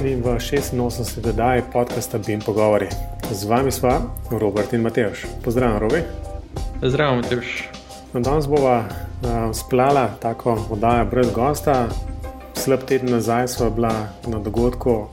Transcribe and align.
pozdravljeni 0.00 0.22
v 0.22 0.28
86. 0.28 1.28
oddaji 1.28 1.62
podcasta 1.72 2.18
Bim 2.18 2.40
Pogovori. 2.40 2.86
Z 3.32 3.44
vami 3.44 3.72
sva 3.72 4.00
Robert 4.30 4.72
in 4.72 4.80
Mateoš. 4.80 5.26
Pozdravljen, 5.44 5.78
Robi. 5.80 6.02
Zdravo, 6.82 7.16
Mateoš. 7.16 7.68
Danes 8.14 8.46
bova 8.46 8.78
uh, 8.78 9.52
splala 9.52 10.08
tako 10.22 10.66
oddajo 10.70 11.04
brez 11.04 11.32
gosta. 11.34 11.88
Slab 12.54 12.80
teden 12.88 13.10
nazaj 13.10 13.48
sva 13.48 13.70
bila 13.70 14.08
na 14.26 14.38
dogodku 14.38 15.06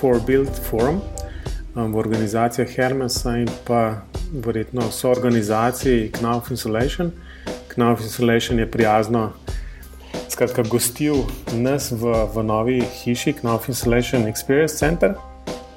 For 0.00 0.20
Build 0.26 0.56
Forum 0.70 1.02
um, 1.74 1.92
v 1.92 1.96
organizaciji 1.96 2.66
Hermesa 2.66 3.36
in 3.36 3.48
pa 3.66 4.00
verjetno 4.32 4.88
so 4.90 5.10
organizaciji 5.10 6.12
Knauf 6.12 6.50
Insulation. 6.50 7.12
Knauf 7.68 8.00
Insulation 8.00 8.58
je 8.58 8.70
prijazno 8.70 9.32
skratka, 10.34 10.62
gostil 10.66 11.22
nas 11.54 11.92
v, 11.94 12.10
v 12.34 12.42
novi 12.42 12.78
hiši, 12.82 13.32
Knauf 13.38 13.68
Insulation 13.68 14.26
Experience 14.26 14.74
Center. 14.74 15.14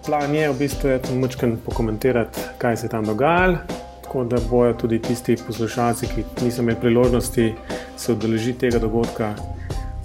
Plan 0.06 0.34
je 0.34 0.50
v 0.50 0.56
bistvu 0.58 0.98
nekaj 1.14 1.58
pokomentirati, 1.66 2.40
kaj 2.58 2.78
se 2.78 2.86
je 2.86 2.90
tam 2.90 3.06
dogajalo, 3.06 3.58
tako 4.04 4.24
da 4.24 4.40
bojo 4.50 4.74
tudi 4.74 5.02
tisti 5.02 5.38
poslušalci, 5.48 6.08
ki 6.08 6.26
niso 6.46 6.62
imeli 6.62 6.80
priložnosti 6.80 7.54
se 7.98 8.12
udeležiti 8.12 8.60
tega 8.60 8.80
dogodka, 8.80 9.36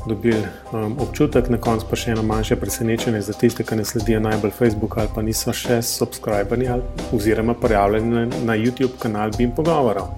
dobili 0.07 0.43
um, 0.73 0.97
občutek, 1.01 1.49
na 1.49 1.59
koncu 1.59 1.87
pa 1.91 1.97
še 1.97 2.13
eno 2.13 2.23
manjše 2.27 2.57
presenečenje 2.57 3.23
za 3.23 3.33
tiste, 3.33 3.65
ki 3.65 3.79
ne 3.79 3.85
sledijo 3.85 4.21
najbolj 4.21 4.51
Facebook 4.59 4.99
ali 4.99 5.13
pa 5.15 5.23
niso 5.23 5.55
še 5.55 5.81
subskrbeni 5.83 6.69
oziroma 7.15 7.55
prijavljeni 7.55 8.11
na, 8.11 8.27
na 8.45 8.59
YouTube 8.59 8.99
kanal 8.99 9.31
Bim 9.39 9.55
Pogovorov. 9.55 10.13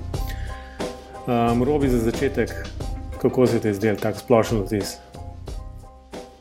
Um, 1.27 1.63
Robi 1.65 1.89
za 1.89 1.99
začetek, 2.05 2.53
kako 3.25 3.47
se 3.47 3.61
ti 3.61 3.73
zdel 3.75 3.97
tak 3.97 4.19
splošen 4.21 4.67
vtis? 4.67 4.99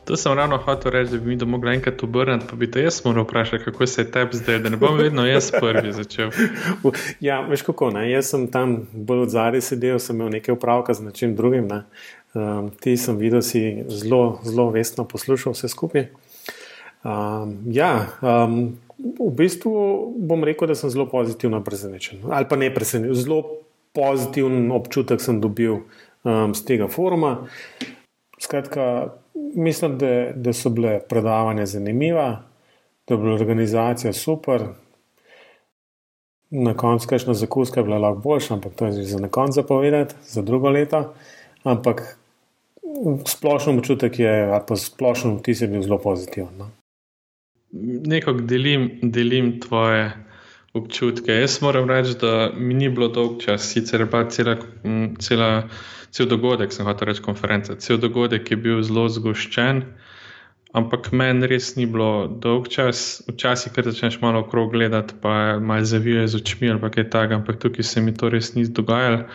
To 0.04 0.16
sem 0.16 0.32
ravno 0.36 0.58
hotel 0.60 0.92
reči, 0.92 1.10
da 1.10 1.18
bi 1.18 1.28
mi 1.32 1.38
to 1.38 1.46
mogli 1.46 1.72
enkrat 1.74 2.02
obrniti, 2.02 2.44
pa 2.50 2.56
bi 2.56 2.70
te 2.70 2.82
jaz 2.82 3.00
moral 3.04 3.24
vprašati, 3.24 3.64
kako 3.64 3.86
se 3.86 4.02
je 4.02 4.10
tebi 4.10 4.36
zdaj, 4.36 4.58
da 4.58 4.68
ne 4.68 4.76
bom 4.76 4.98
vedno 4.98 5.24
jaz 5.26 5.48
prvi 5.60 5.92
začel. 5.92 6.30
ja, 7.28 7.40
veš 7.40 7.62
kako, 7.62 7.90
ne? 7.90 8.10
jaz 8.10 8.28
sem 8.34 8.44
tam 8.52 8.76
bolj 8.92 9.22
od 9.22 9.32
zadaj 9.32 9.64
sedel, 9.64 9.98
sem 9.98 10.16
imel 10.16 10.28
nekaj 10.36 10.52
upravka 10.52 10.94
z 10.94 11.08
nečim 11.08 11.32
drugim. 11.36 11.68
Ne? 11.72 11.82
Um, 12.34 12.68
ti 12.80 12.96
sem 13.00 13.16
videl, 13.16 13.40
si 13.42 13.84
zelo, 13.88 14.40
zelo 14.44 14.68
vestno 14.70 15.08
poslušal 15.08 15.56
vse 15.56 15.72
skupaj. 15.72 16.10
Um, 17.04 17.56
ja, 17.72 18.06
um, 18.20 18.76
v 18.98 19.32
bistvu 19.40 19.72
bom 20.20 20.44
rekel, 20.44 20.68
da 20.68 20.76
sem 20.76 20.92
zelo 20.92 21.08
pozitivno 21.08 21.64
presenečen. 21.64 22.28
Ali 22.28 22.44
pa 22.44 22.60
ne 22.60 22.68
presenečen, 22.74 23.16
zelo 23.16 23.64
pozitiven 23.94 24.72
občutek 24.74 25.22
sem 25.22 25.40
dobil 25.40 25.86
um, 26.24 26.54
z 26.54 26.64
tega 26.64 26.88
foruma. 26.88 27.46
Skratka, 28.40 29.14
mislim, 29.54 29.98
da, 29.98 30.32
da 30.34 30.52
so 30.52 30.70
bile 30.70 30.98
predavanja 31.08 31.66
zanimiva, 31.66 32.42
da 33.08 33.14
je 33.14 33.18
bila 33.18 33.34
organizacija 33.34 34.12
super. 34.12 34.66
Na 36.50 36.74
koncu, 36.76 37.08
kajšna 37.08 37.34
zakuska 37.34 37.80
je 37.80 37.84
bila 37.84 37.98
lahko 37.98 38.20
boljša, 38.20 38.54
ampak 38.54 38.74
to 38.74 38.86
je 38.86 38.92
za 38.92 39.18
na 39.18 39.28
koncu 39.28 39.52
zapovedati, 39.52 40.14
za 40.22 40.42
drugo 40.42 40.70
leto. 40.70 41.14
Ampak 41.62 42.18
splošno 43.26 43.78
občutek 43.78 44.18
je, 44.18 44.42
ali 44.52 44.62
pa 44.68 44.76
splošno 44.76 45.34
vtis 45.34 45.60
je 45.60 45.68
bil 45.68 45.82
zelo 45.82 45.98
pozitiven. 45.98 46.48
No? 46.58 46.70
Nekako 48.06 48.40
delim, 48.40 48.90
delim 49.02 49.60
tvoje 49.60 50.12
občutke. 50.74 51.32
Jaz 51.32 51.62
moram 51.62 51.90
reči, 51.90 52.14
da 52.20 52.50
mi 52.56 52.74
ni 52.74 52.88
bilo 52.88 53.08
dolg 53.08 53.40
čas, 53.42 53.66
sicer 53.72 54.06
pa 54.10 54.28
cela. 54.30 54.56
cela 55.18 55.68
cel 56.14 56.28
dogodek, 56.30 56.72
sem 56.72 56.86
hotel 56.86 57.10
reči 57.10 57.22
konference, 57.24 57.74
cel 57.82 57.98
dogodek 57.98 58.52
je 58.52 58.58
bil 58.60 58.82
zelo 58.86 59.08
zgoščen, 59.10 59.82
ampak 60.74 61.10
meni 61.10 61.48
res 61.50 61.72
ni 61.78 61.88
bilo 61.90 62.28
dolg 62.28 62.70
čas. 62.70 63.24
Včasih, 63.26 63.74
ker 63.74 63.88
začneš 63.90 64.20
malo 64.22 64.44
okrog 64.46 64.72
gledati, 64.74 65.18
pa 65.20 65.58
malo 65.58 65.86
zavije 65.86 66.28
z 66.30 66.40
očmi 66.40 66.70
ali 66.70 66.80
kaj 66.80 67.10
takega, 67.10 67.42
ampak 67.42 67.58
tukaj 67.62 67.86
se 67.90 68.02
mi 68.02 68.14
to 68.14 68.30
res 68.30 68.54
ni 68.54 68.66
dogajalo. 68.66 69.26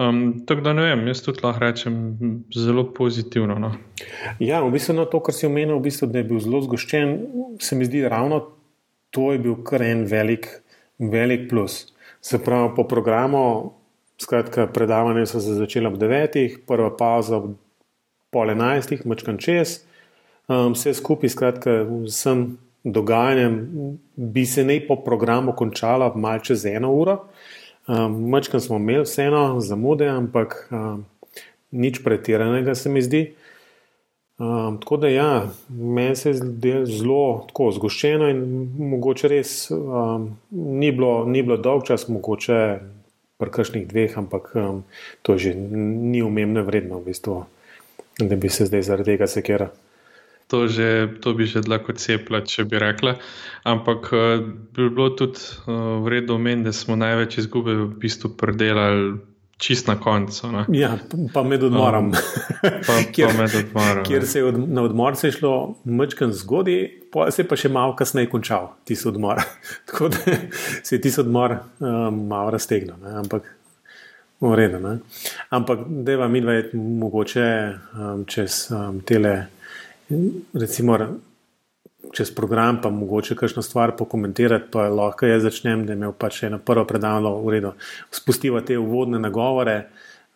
Um, 0.00 0.40
tako 0.48 0.64
da 0.64 0.72
ne 0.72 0.86
vem, 0.86 1.04
jaz 1.12 1.20
tudi 1.20 1.44
lahko 1.44 1.60
rečem 1.60 1.94
zelo 2.56 2.86
pozitivno. 2.96 3.58
No. 3.60 3.74
Ja, 4.40 4.62
v 4.64 4.72
bistvu 4.72 4.96
na 4.96 5.04
to, 5.04 5.20
kar 5.20 5.36
si 5.36 5.44
omenil, 5.44 5.76
v 5.76 5.90
bistvu, 5.90 6.08
da 6.08 6.22
je 6.22 6.28
bil 6.30 6.40
zelo 6.40 6.62
zgoščen, 6.64 7.12
se 7.60 7.76
mi 7.76 7.84
zdi 7.84 8.00
ravno 8.08 8.40
to 9.12 9.32
je 9.32 9.38
bil 9.38 9.60
kar 9.64 9.82
en 9.84 10.06
velik, 10.08 10.48
velik 10.98 11.48
plus. 11.50 11.92
Se 12.20 12.38
pravi, 12.40 12.72
po 12.76 12.86
programu 12.88 13.72
Skratka, 14.22 14.66
predavanje 14.70 15.26
so 15.26 15.40
se 15.40 15.54
začela 15.54 15.90
ob 15.90 15.96
9, 15.98 16.60
prva 16.66 16.90
pauza 16.96 17.36
ob 17.40 17.54
pol 18.30 18.52
11, 18.54 19.02
mačkan 19.04 19.38
čez. 19.38 19.80
Um, 20.46 20.76
vse 20.76 20.94
skupaj, 20.94 21.32
skratka, 21.32 21.82
vsem 22.06 22.52
dogajanjem 22.84 23.56
bi 24.16 24.46
se 24.46 24.64
ne 24.64 24.78
po 24.86 24.96
programu 25.02 25.54
končalo 25.58 26.12
malce 26.14 26.52
čez 26.52 26.66
eno 26.70 26.92
uro. 26.94 27.18
Um, 27.88 28.28
mačkan 28.30 28.60
smo 28.60 28.76
imeli 28.76 29.02
vseeno 29.02 29.60
zamude, 29.60 30.08
ampak 30.08 30.68
um, 30.70 31.04
nič 31.70 32.02
pretiranega 32.04 32.74
se 32.74 32.88
mi 32.88 33.02
zdi. 33.02 33.24
Um, 34.38 34.78
tako 34.80 34.96
da, 34.96 35.08
ja, 35.08 35.50
meni 35.68 36.16
se 36.16 36.30
je 36.30 36.86
zelo 36.86 37.46
zgoščeno 37.74 38.30
in 38.30 38.40
mogoče 38.78 39.28
res 39.28 39.70
um, 39.70 40.32
ni 40.50 40.92
bilo, 40.92 41.24
bilo 41.26 41.56
dolg 41.56 41.84
čas, 41.86 42.08
mogoče 42.08 42.58
pri 43.42 43.50
kakšnih 43.50 43.86
dveh, 43.90 44.14
ampak 44.14 44.54
um, 44.54 44.82
to 45.26 45.34
že 45.34 45.54
ni 45.58 46.22
umemno 46.22 46.62
vredno, 46.62 47.02
v 47.02 47.10
bistvu, 47.10 47.42
da 48.22 48.38
bi 48.38 48.46
se 48.46 48.70
zdaj 48.70 48.86
zaradi 48.86 49.16
tega 49.16 49.26
sekera. 49.26 49.72
To, 50.52 50.68
že, 50.68 51.18
to 51.24 51.32
bi 51.32 51.48
že 51.48 51.64
lahko 51.64 51.96
cepila, 51.96 52.44
če 52.44 52.68
bi 52.68 52.78
rekla. 52.78 53.16
Ampak 53.66 54.00
uh, 54.12 54.38
bi 54.46 54.86
bilo 54.86 55.10
tudi 55.16 55.40
uh, 55.66 55.98
vredno 56.04 56.36
omeniti, 56.36 56.70
da 56.70 56.72
smo 56.76 56.94
največ 56.94 57.40
izgube 57.42 57.74
v 57.74 57.88
bistvu 57.98 58.36
predelali 58.36 59.16
čist 59.62 59.86
na 59.86 59.94
koncu. 60.00 60.50
Ne? 60.52 60.64
Ja, 60.74 60.96
pa 61.34 61.42
med 61.46 61.62
odmorom. 61.62 62.10
Um, 62.10 62.14
pa, 62.62 62.98
kjer, 63.14 63.30
pa 63.30 63.42
med 63.42 63.54
odmorom. 63.60 64.04
Kjer 64.08 64.26
se 64.26 64.38
je 64.38 64.44
od, 64.50 64.58
na 64.68 64.82
odmor 64.82 65.16
se 65.16 65.30
je 65.30 65.38
šlo 65.38 65.54
mečken 65.84 66.34
zgodaj, 66.34 66.84
pa 67.14 67.30
se 67.30 67.44
je 67.44 67.48
pa 67.48 67.58
še 67.58 67.70
malo 67.72 67.96
kasneje 67.96 68.30
končal 68.32 68.72
tisti 68.88 69.08
odmor. 69.08 69.42
Tako 69.90 70.10
da 70.14 70.38
se 70.82 70.96
je 70.96 71.00
tisti 71.00 71.22
odmor 71.22 71.58
um, 71.78 72.24
malo 72.28 72.54
raztegnil. 72.58 72.98
Ne? 73.04 73.18
Ampak. 73.24 73.50
Redu, 74.42 74.78
Ampak, 75.54 75.84
da 75.86 76.10
je 76.10 76.18
vam 76.18 76.36
idva 76.36 76.56
mogoče 76.74 77.44
um, 77.94 78.24
čez 78.26 78.56
um, 78.74 78.96
tele, 79.06 79.36
recimo, 80.52 80.96
čez 82.12 82.30
program, 82.34 82.80
pa 82.82 82.90
mogoče 82.90 83.36
kakšno 83.36 83.62
stvar 83.62 83.96
pokomentirati, 83.96 84.70
pa 84.72 84.88
lahko 84.88 85.26
jaz 85.26 85.42
začnem, 85.42 85.86
da 85.86 85.92
je 85.92 85.96
imel 85.96 86.12
pač 86.12 86.42
eno 86.42 86.58
prvo 86.58 86.84
predavanje 86.84 87.34
v 87.44 87.52
redu. 87.54 87.72
Spustiva 88.10 88.60
te 88.60 88.78
uvodne 88.78 89.20
nagovore, 89.22 89.76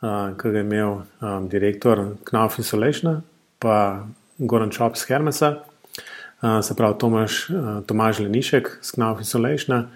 uh, 0.01 0.37
ki 0.39 0.53
ga 0.53 0.59
je 0.59 0.65
imel 0.65 0.93
um, 0.93 1.49
direktor 1.49 2.05
Knauf 2.25 2.59
Insulation, 2.59 3.21
pa 3.59 4.07
Goran 4.39 4.71
Čop 4.71 4.97
z 4.97 5.09
Hermesa, 5.11 5.51
uh, 5.57 6.61
se 6.63 6.77
pravi 6.77 6.99
Tomaž, 6.99 7.41
uh, 7.51 7.83
Tomaž 7.87 8.23
Lenišek 8.23 8.79
z 8.83 8.97
Knauf 8.97 9.21
Insulation. 9.25 9.89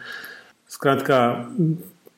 Skratka, 0.69 1.47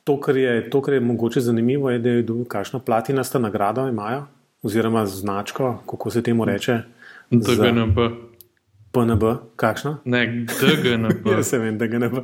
to 0.04 0.18
kar, 0.20 0.36
je, 0.36 0.70
to, 0.70 0.82
kar 0.82 0.94
je 0.94 1.00
mogoče 1.00 1.40
zanimivo, 1.40 1.90
je, 1.90 1.98
da 1.98 2.08
je 2.08 2.22
dobil 2.22 2.44
kakšno 2.44 2.80
platinasta 2.80 3.38
nagrado 3.38 3.86
imajo, 3.88 4.26
oziroma 4.62 5.06
značko, 5.06 5.82
kako 5.90 6.10
se 6.10 6.22
temu 6.22 6.44
reče. 6.44 6.82
DGNB. 7.30 7.98
PNB, 8.92 9.22
kakšno? 9.56 9.98
Ne, 10.04 10.26
DGNB. 10.46 11.26
ja, 11.32 11.42
se 11.42 11.58
vem, 11.58 11.78
DGNB. 11.78 12.18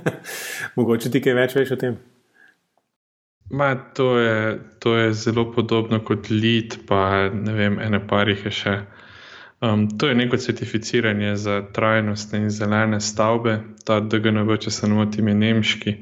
Mogoče 0.76 1.10
ti 1.10 1.22
kaj 1.24 1.36
več 1.38 1.56
veš 1.56 1.74
o 1.76 1.78
tem? 1.80 1.96
Ma, 3.54 3.74
to, 3.96 4.18
je, 4.18 4.58
to 4.80 4.96
je 4.96 5.12
zelo 5.14 5.46
podobno 5.52 6.00
kot 6.04 6.30
LEED, 6.30 6.78
pa 6.88 7.28
ne 7.32 7.54
vem, 7.56 7.78
ene 7.80 8.00
parih 8.08 8.46
je 8.48 8.52
še. 8.52 8.78
Um, 9.64 9.86
to 9.98 10.08
je 10.10 10.16
neko 10.18 10.36
certificiranje 10.40 11.36
za 11.40 11.60
trajnostne 11.72 12.44
in 12.44 12.50
zelene 12.52 13.00
stavbe. 13.00 13.60
Ta 13.84 14.00
DGNB, 14.00 14.58
če 14.60 14.72
se 14.72 14.88
ne 14.88 14.98
motim, 14.98 15.28
je 15.30 15.36
nemški, 15.40 15.94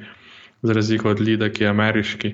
za 0.63 0.75
razliko 0.79 1.11
od 1.13 1.23
LEED-a, 1.23 1.51
ki 1.51 1.67
je 1.67 1.71
ameriški 1.71 2.33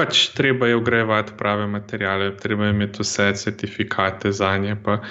pač 0.00 0.28
treba 0.32 0.66
je 0.66 0.76
ugrajevati 0.76 1.32
prave 1.38 1.66
materijale, 1.66 2.30
treba 2.36 2.64
je 2.64 2.70
imeti 2.70 3.02
vse 3.02 3.32
certifikate 3.36 4.32
za 4.32 4.56
nje, 4.58 4.76
pa, 4.84 5.02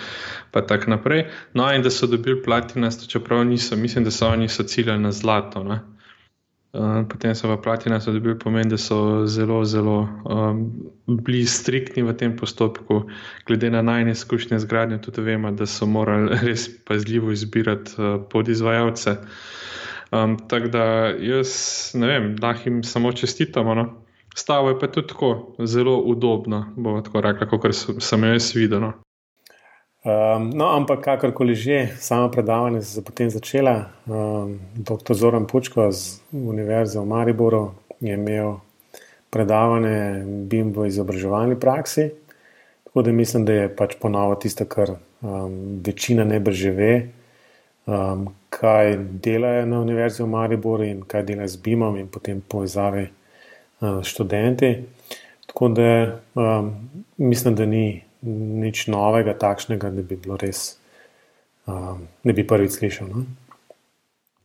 pa 0.52 0.62
tako 0.66 0.96
naprej. 0.96 1.28
No, 1.54 1.70
in 1.74 1.86
da 1.86 1.92
so 1.94 2.10
dobili 2.10 2.42
platinasto, 2.44 3.06
čeprav 3.06 3.46
niso, 3.46 3.78
mislim, 3.78 4.04
da 4.04 4.12
so 4.12 4.28
oni 4.28 4.50
so 4.50 4.64
ciljali 4.64 5.00
na 5.00 5.12
zlato. 5.12 5.64
Ne? 5.64 5.80
Uh, 6.74 7.06
potem 7.10 7.36
so 7.36 7.48
pa 7.50 7.58
platinasto 7.62 8.12
dobili 8.12 8.40
pomen, 8.40 8.70
da 8.70 8.78
so 8.78 9.26
zelo, 9.26 9.62
zelo 9.66 10.10
um, 10.26 10.66
bili 11.08 11.46
striktni 11.46 12.04
v 12.04 12.14
tem 12.18 12.36
postopku, 12.38 13.04
glede 13.46 13.70
na 13.70 13.82
najne 13.82 14.12
izkušnje 14.12 14.60
z 14.60 14.66
gradnjo, 14.66 14.98
tudi 14.98 15.22
vemo, 15.22 15.52
da 15.52 15.66
so 15.66 15.86
morali 15.86 16.38
res 16.50 16.68
pazljivo 16.86 17.32
izbirati 17.32 17.94
uh, 17.98 18.22
podizvajalce. 18.30 19.18
Um, 20.12 20.38
tako 20.50 20.68
da 20.68 20.84
jaz 21.22 21.50
ne 21.94 22.08
vem, 22.08 22.36
lahko 22.42 22.70
jim 22.70 22.84
samo 22.84 23.14
čestitamo. 23.14 23.76
No? 23.76 23.90
Stavo 24.40 24.70
je 24.70 24.80
pa 24.80 24.88
tudi 24.88 25.08
tako 25.08 25.52
zelo 25.60 25.98
udobno, 25.98 26.66
bomo 26.76 27.02
tako 27.02 27.22
rekli, 27.22 27.48
kot 27.50 27.76
sem 28.00 28.24
jaz 28.24 28.54
videl. 28.56 28.80
No. 28.80 28.94
Um, 30.00 30.46
no, 30.56 30.70
ampak 30.78 31.02
kakorkoli 31.04 31.56
že, 31.56 31.88
samo 32.00 32.32
predavanje 32.32 32.82
se 32.82 33.00
je 33.00 33.04
potem 33.04 33.30
začela. 33.30 33.90
Um, 34.08 34.60
Dr. 34.76 35.14
Zoran 35.14 35.48
Pučko 35.48 35.92
z 35.92 36.22
Univerze 36.32 37.00
v 37.00 37.06
Mariboru 37.06 37.72
je 38.00 38.16
imel 38.16 38.56
predavanje 39.30 40.24
BIM 40.48 40.72
v 40.72 40.88
izobraževalni 40.88 41.60
praksi. 41.60 42.10
Tako 42.84 43.02
da 43.02 43.12
mislim, 43.12 43.46
da 43.46 43.54
je 43.54 43.76
pač 43.76 44.00
ponovno 44.00 44.40
tisto, 44.40 44.66
kar 44.66 44.96
um, 45.22 45.84
večina 45.84 46.24
že 46.48 46.72
ve, 46.72 47.10
um, 47.86 48.30
kaj 48.50 48.98
delajo 49.20 49.66
na 49.66 49.82
Univerzi 49.82 50.24
v 50.24 50.28
Mariboru 50.28 50.84
in 50.84 51.02
kaj 51.02 51.24
delajo 51.24 51.48
z 51.48 51.58
BIM-om 51.58 51.98
in 51.98 52.08
potem 52.08 52.42
povezave 52.42 53.10
študenti. 54.04 54.76
Tako 55.50 55.68
da 55.68 56.20
um, 56.36 56.90
mislim, 57.18 57.56
da 57.56 57.66
ni 57.66 58.04
nič 58.22 58.88
novega, 58.88 59.34
takšnega, 59.34 59.90
da 59.90 60.02
bi 60.02 60.16
bilo 60.16 60.38
res, 60.38 60.78
um, 61.68 62.04
ne 62.24 62.34
bi 62.34 62.48
prvič 62.48 62.78
slišal. 62.78 63.08
No? 63.10 63.24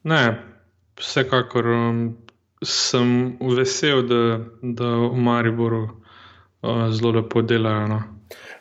Ne, 0.09 0.23
vsekakor 1.01 1.69
um, 1.75 2.01
sem 2.65 3.35
vesel, 3.41 4.05
da, 4.09 4.23
da 4.63 4.91
v 5.05 5.21
Mariboru 5.27 5.83
uh, 5.85 6.89
zelo 6.95 7.17
lepo 7.19 7.43
delajo. 7.43 7.89
No? 7.91 8.01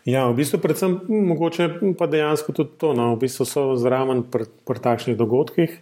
Ja, 0.09 0.25
v 0.27 0.41
bistvu, 0.41 0.59
predvsem, 0.59 0.97
mogoče 1.07 1.69
pa 1.99 2.09
dejansko 2.11 2.51
tudi 2.51 2.75
to, 2.81 2.91
no, 2.97 3.13
v 3.15 3.23
bistvu 3.23 3.47
so 3.47 3.69
zraven 3.79 4.25
pri, 4.27 4.49
pri 4.67 4.83
takšnih 4.83 5.15
dogodkih, 5.19 5.77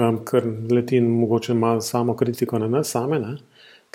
um, 0.00 0.24
ker 0.26 0.48
leti 0.72 0.98
mogoče 1.04 1.54
malo 1.54 1.84
samo 1.84 2.16
kritiko 2.18 2.58
na 2.58 2.66
nas, 2.72 2.90
same, 2.96 3.20
ne, 3.22 3.36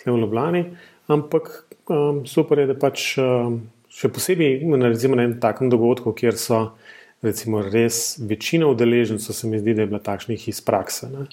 tle 0.02 0.14
v 0.14 0.24
Ljubljani, 0.24 0.66
ampak 1.08 1.54
um, 1.88 2.26
super 2.30 2.64
je, 2.64 2.70
da 2.74 2.78
pač. 2.80 3.14
Um, 3.22 3.64
še 3.96 4.12
posebej 4.12 4.60
recimo, 4.84 5.16
na 5.16 5.24
enem 5.24 5.40
takem 5.40 5.72
dogodku, 5.72 6.14
kjer 6.18 6.38
so 6.40 6.62
recimo, 7.24 7.64
res 7.64 8.18
večina 8.20 8.68
udeležencev, 8.68 9.36
se 9.36 9.48
mi 9.48 9.60
zdi, 9.62 9.74
da 9.74 9.86
je 9.86 9.92
bila 9.92 10.02
takšnih 10.04 10.48
iz 10.52 10.62
prakse. 10.66 11.10
Ne? 11.10 11.26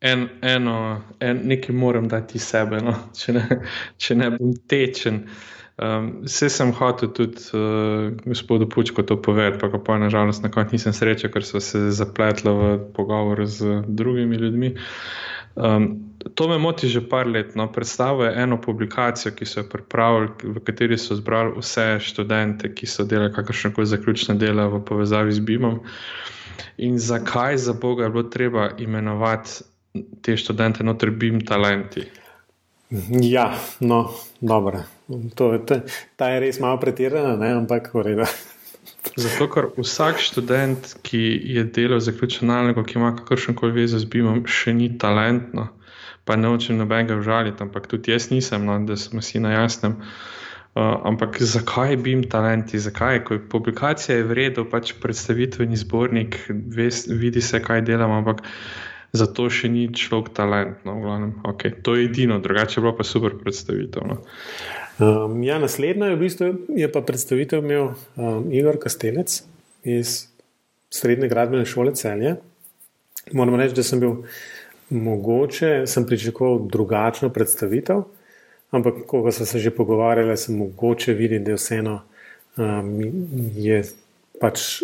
En, 0.00 0.28
eno, 0.46 0.76
en, 1.20 1.42
nekaj 1.50 1.76
moram 1.76 2.06
dati 2.08 2.40
sebe, 2.40 2.80
no? 2.84 2.94
če, 3.16 3.34
ne, 3.36 3.46
če 4.00 4.16
ne 4.16 4.30
bom 4.36 4.54
tečen. 4.70 5.24
Um, 5.80 6.10
vse 6.28 6.50
sem 6.52 6.70
hotel 6.76 7.10
tudi 7.16 7.42
uh, 7.56 8.10
gospodu 8.28 8.68
Pučko 8.68 9.02
to 9.08 9.16
povedati, 9.20 9.60
pa 9.60 9.80
pa 9.80 9.96
nažalost 10.00 10.44
na 10.44 10.50
koncu 10.52 10.76
nisem 10.76 10.94
srečen, 10.96 11.32
ker 11.32 11.44
so 11.44 11.60
se 11.64 11.86
zapletli 11.96 12.52
v 12.52 12.74
pogovor 12.96 13.42
z 13.48 13.80
drugimi 13.88 14.40
ljudmi. 14.40 14.74
Um, 15.54 16.10
To 16.34 16.48
me 16.48 16.58
moti 16.58 16.88
že 16.88 17.00
par 17.00 17.26
let. 17.26 17.56
No, 17.56 17.72
predstavo 17.72 18.24
je 18.24 18.42
eno 18.42 18.60
publikacijo, 18.60 19.32
ki 19.32 19.46
so 19.46 19.60
jo 19.60 19.68
pripravili, 19.72 20.28
v 20.42 20.60
kateri 20.60 20.98
so 20.98 21.16
zbrali 21.16 21.56
vse 21.56 21.96
študente, 22.00 22.74
ki 22.74 22.86
so 22.86 23.04
delali 23.04 23.32
kakršne 23.32 23.72
koli 23.72 23.86
zaključne 23.86 24.34
dela 24.36 24.68
v 24.68 24.82
povezavi 24.84 25.32
z 25.32 25.40
BIM-om. 25.40 25.80
In 26.76 26.98
zakaj 26.98 27.56
za 27.56 27.72
Boga 27.72 28.04
je 28.04 28.10
bilo 28.10 28.22
treba 28.28 28.70
imenovati 28.78 29.64
te 30.20 30.36
študente 30.36 30.84
notri 30.84 31.10
BIM 31.10 31.40
talenti? 31.46 32.04
Ja, 33.20 33.54
no, 33.80 34.10
dobro. 34.40 34.84
To, 35.34 35.58
to, 35.58 35.80
ta 36.16 36.28
je 36.34 36.40
res 36.40 36.60
malo 36.60 36.76
pretirana, 36.80 37.36
ne? 37.36 37.54
ampak 37.62 37.94
ureda. 37.94 38.28
Zato, 39.16 39.48
ker 39.50 39.70
vsak 39.76 40.20
študent, 40.22 40.94
ki 41.06 41.20
je 41.56 41.64
delal 41.74 42.00
zaključno 42.04 42.48
nalogo, 42.48 42.84
ki 42.84 42.98
ima 43.00 43.14
kakršen 43.16 43.56
koli 43.58 43.80
vezo 43.82 43.98
z 43.98 44.08
BIM-om, 44.10 44.44
še 44.48 44.76
ni 44.76 44.92
talentno 45.00 45.70
pa 46.30 46.36
ne 46.36 46.48
hočem 46.48 46.78
nobenega 46.78 47.16
užaliti, 47.18 47.62
ampak 47.62 47.88
tudi 47.90 48.12
jaz 48.12 48.28
nisem, 48.30 48.62
no, 48.62 48.78
da 48.86 48.96
smo 48.96 49.22
si 49.22 49.40
na 49.40 49.50
jasnem. 49.52 49.96
Uh, 50.70 50.94
ampak 51.02 51.40
zakaj 51.42 51.96
bi 51.98 52.12
jim 52.14 52.22
talenti, 52.30 52.78
zakaj? 52.78 53.24
Ko 53.26 53.34
je 53.34 53.42
publikacija 53.50 54.20
je 54.20 54.26
vredna, 54.28 54.62
pač 54.70 54.92
predstavitveni 55.02 55.76
zbornik, 55.76 56.38
ves, 56.48 57.08
vidi 57.10 57.42
se, 57.42 57.58
kaj 57.58 57.82
delam, 57.88 58.14
ampak 58.20 58.44
za 59.10 59.26
to 59.26 59.48
še 59.50 59.72
ni 59.74 59.88
človek 59.90 60.30
talent. 60.36 60.86
No, 60.86 60.94
okay. 61.50 61.74
To 61.82 61.96
je 61.98 62.06
edino, 62.06 62.38
drugače 62.38 62.78
je 62.78 62.84
bilo 62.84 62.94
pa 62.94 63.04
super 63.04 63.34
predstavitev. 63.40 64.06
No. 64.06 64.20
Um, 65.00 65.42
ja, 65.42 65.58
naslednja 65.58 66.06
je, 66.06 66.16
v 66.16 66.20
bistvu, 66.20 66.46
je 66.76 66.88
pa 66.92 67.00
predstavitev 67.00 67.64
imel 67.64 67.92
um, 68.20 68.52
Igor 68.52 68.76
Kastelec 68.76 69.42
iz 69.88 70.28
Srednje 70.92 71.28
gradbene 71.28 71.64
šole 71.64 71.94
Celje. 71.96 72.34
Moram 73.32 73.56
reči, 73.56 73.74
da 73.74 73.82
sem 73.82 74.00
bil. 74.00 74.22
Mogoče 74.90 75.84
sem 75.86 76.02
pričakoval 76.02 76.64
drugačno 76.66 77.28
predstavitev, 77.30 78.00
ampak 78.74 79.04
ko 79.06 79.20
smo 79.30 79.46
se 79.46 79.58
že 79.58 79.70
pogovarjali, 79.70 80.36
sem 80.36 80.56
mogoče 80.58 81.14
videl, 81.14 81.44
da 81.46 81.52
je 81.54 81.58
vseeno, 81.60 81.92
um, 82.58 82.90
je 83.54 83.84
pač 84.40 84.82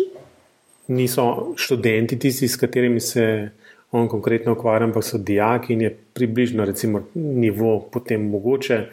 niso 0.87 1.51
študenti 1.59 2.19
tisti, 2.19 2.47
s 2.47 2.55
katerimi 2.55 3.03
se 3.03 3.49
on 3.91 4.07
konkretno 4.07 4.55
ukvarja, 4.55 4.87
ampak 4.87 5.03
so 5.03 5.17
dijaki 5.17 5.73
in 5.73 5.81
je 5.81 5.91
približno 6.13 6.65
recimo 6.65 7.03
nivo 7.13 7.89
potem 7.91 8.23
mogoče 8.31 8.85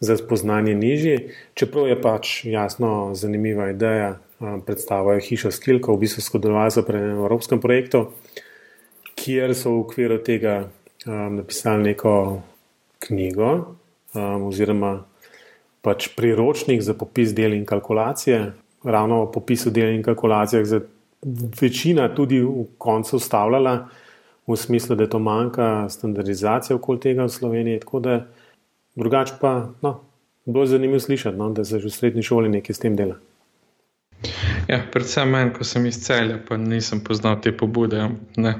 za 0.00 0.16
spoznanje 0.16 0.74
nižji. 0.74 1.18
Čeprav 1.54 1.88
je 1.88 2.00
pač 2.02 2.44
jasno 2.44 3.14
zanimiva 3.14 3.70
ideja, 3.70 4.18
um, 4.40 4.60
predstavljajo 4.60 5.20
hišo 5.20 5.50
Skilko, 5.50 5.96
v 5.96 6.06
bistvu 6.06 6.22
sodelovali 6.22 6.70
so 6.70 6.82
pri 6.86 6.98
evropskem 7.16 7.60
projektu 7.60 8.06
kjer 9.18 9.54
so 9.54 9.74
v 9.74 9.82
okviru 9.82 10.18
tega 10.24 10.54
um, 11.06 11.36
napisali 11.40 11.90
neko 11.90 12.14
knjigo 13.06 13.50
um, 14.14 14.46
oziroma 14.48 14.92
pač 15.82 16.10
priročnik 16.16 16.82
za 16.82 16.94
popis 16.98 17.34
del 17.34 17.56
in 17.56 17.66
kalkulacije. 17.66 18.40
Ravno 18.84 19.22
o 19.24 19.30
popisu 19.32 19.70
del 19.74 19.96
in 19.96 20.02
kalkulacijah 20.02 20.66
je 20.66 20.80
večina 21.60 22.08
tudi 22.14 22.40
v 22.40 22.66
koncu 22.78 23.16
ustavljala, 23.16 23.88
v 24.48 24.56
smislu, 24.56 24.96
da 24.96 25.04
je 25.04 25.10
to 25.10 25.18
manjka 25.18 25.88
standardizacija 25.90 26.76
okoli 26.76 27.00
tega 27.00 27.26
v 27.26 27.32
Sloveniji. 27.32 27.80
Tako 27.82 28.00
da 28.00 28.14
drugače 28.98 29.38
pa, 29.40 29.70
no, 29.82 30.00
bilo 30.44 30.64
je 30.64 30.74
zanimivo 30.74 31.00
slišati, 31.00 31.36
no, 31.38 31.50
da 31.50 31.64
se 31.64 31.78
že 31.78 31.88
v 31.88 31.94
srednji 31.94 32.22
šoli 32.22 32.48
nekaj 32.48 32.74
s 32.74 32.84
tem 32.84 32.96
dela. 32.96 33.18
Ja, 34.68 34.82
predvsem 34.92 35.30
meni, 35.30 35.52
ko 35.54 35.64
sem 35.64 35.86
iz 35.86 36.00
celja, 36.02 36.38
pa 36.48 36.56
nisem 36.56 37.00
poznal 37.00 37.38
te 37.40 37.52
pobude. 37.56 38.08
Ne, 38.36 38.54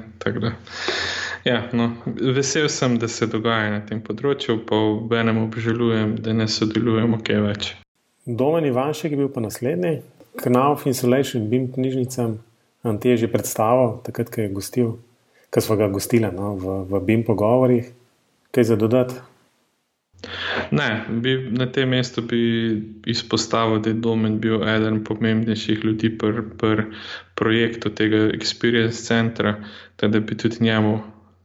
ja, 1.45 1.59
no, 1.73 1.91
vesel 2.05 2.69
sem, 2.69 2.97
da 2.99 3.07
se 3.07 3.27
dogaja 3.27 3.73
na 3.75 3.81
tem 3.85 4.01
področju, 4.01 4.61
pa 4.65 4.79
v 4.79 5.19
enem 5.19 5.43
obžalujem, 5.43 6.15
da 6.23 6.33
ne 6.33 6.47
sodelujemo 6.47 7.19
kaj 7.25 7.43
več. 7.45 7.73
Domen 8.25 8.65
Ivanšek 8.69 9.11
je 9.11 9.19
bil 9.19 9.29
pa 9.33 9.43
naslednji, 9.43 9.99
Knauf 10.39 10.85
Insulation, 10.87 11.49
BIM 11.49 11.67
knjižnicam, 11.73 12.37
nam 12.83 12.99
te 12.99 13.11
je 13.11 13.25
že 13.25 13.31
predstavil, 13.31 13.97
takrat, 14.05 14.29
ko 14.31 14.41
je 14.41 14.49
gostil, 14.53 14.91
ko 15.51 15.61
smo 15.61 15.75
ga 15.75 15.89
gostili 15.91 16.29
no, 16.31 16.53
v, 16.55 16.83
v 16.87 17.01
BIM 17.03 17.25
pogovorih. 17.27 17.89
Kaj 18.55 18.63
za 18.71 18.75
dodati? 18.79 19.19
Ne, 20.71 21.05
bi, 21.09 21.35
na 21.51 21.65
tem 21.71 21.89
mestu 21.89 22.21
bi 22.21 22.41
izpostavil, 23.07 23.79
da 23.79 23.89
je 23.89 24.01
Domen 24.03 24.39
bil 24.39 24.63
eden 24.67 25.03
pomembnejših 25.03 25.85
ljudi 25.85 26.11
pri 26.17 26.43
pr 26.57 26.83
projektu 27.35 27.89
tega 27.89 28.27
Experience 28.35 29.05
Centra, 29.07 29.55
da 30.01 30.19
bi 30.19 30.37
tudi 30.37 30.57
njemu 30.59 30.99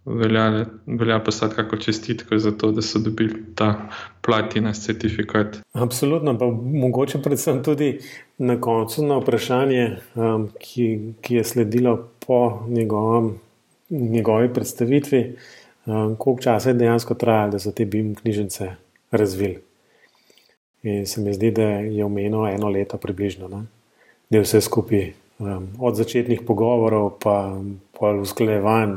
veljali, 0.05 0.65
velja 0.87 1.19
poslati 1.19 1.55
kako 1.55 1.77
čestitko 1.77 2.39
za 2.39 2.53
to, 2.53 2.73
da 2.73 2.83
so 2.83 2.99
dobili 2.99 3.43
ta 3.55 3.89
platina 4.21 4.73
certifikat. 4.73 5.57
Absolutno, 5.73 6.39
pa 6.39 6.47
mogoče 6.81 7.23
predvsem 7.23 7.63
tudi 7.63 7.99
na 8.39 8.61
koncu 8.61 9.07
na 9.07 9.19
vprašanje, 9.19 9.97
um, 10.15 10.49
ki, 10.59 10.99
ki 11.21 11.35
je 11.35 11.45
sledilo 11.45 12.11
po 12.27 12.67
njegovem, 12.69 13.35
njegovi 13.91 14.55
predstavitvi, 14.55 15.37
um, 15.87 16.17
koliko 16.17 16.43
časa 16.43 16.71
je 16.71 16.75
dejansko 16.75 17.15
trajalo, 17.15 17.51
da 17.51 17.59
so 17.59 17.73
te 17.73 17.85
BIM 17.85 18.15
knjižnice 18.15 18.71
razvili. 19.11 19.63
In 20.83 21.07
se 21.07 21.21
mi 21.21 21.33
zdi, 21.35 21.51
da 21.51 21.63
je 21.63 22.05
omenilo 22.05 22.49
eno 22.49 22.69
leto 22.69 22.97
približno, 22.97 23.49
ne? 23.49 23.65
da 24.31 24.37
je 24.37 24.43
vse 24.43 24.61
skupaj 24.61 25.13
um, 25.39 25.69
od 25.81 25.97
začetnih 25.97 26.41
pogovorov, 26.47 27.11
pa 27.23 27.61
pa 28.01 28.11
usklajevanj 28.11 28.97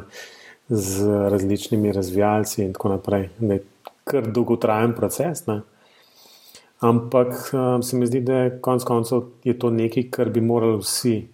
z 0.69 1.07
različnimi 1.29 1.91
razvijalci 1.91 2.63
in 2.63 2.73
tako 2.73 2.89
naprej. 2.89 3.29
Da 3.39 3.53
je 3.53 3.63
kar 4.03 4.31
dolgotrajen 4.31 4.93
proces. 4.95 5.45
Ne? 5.45 5.61
Ampak 6.79 7.51
um, 7.53 7.83
se 7.83 7.97
mi 7.97 8.07
zdi, 8.07 8.21
da 8.21 8.33
je 8.33 8.59
konec 8.61 8.83
koncev 8.83 9.21
je 9.43 9.59
to 9.59 9.69
nekaj, 9.69 10.09
kar 10.11 10.29
bi 10.29 10.41
morali 10.41 10.77
vsi, 10.81 11.27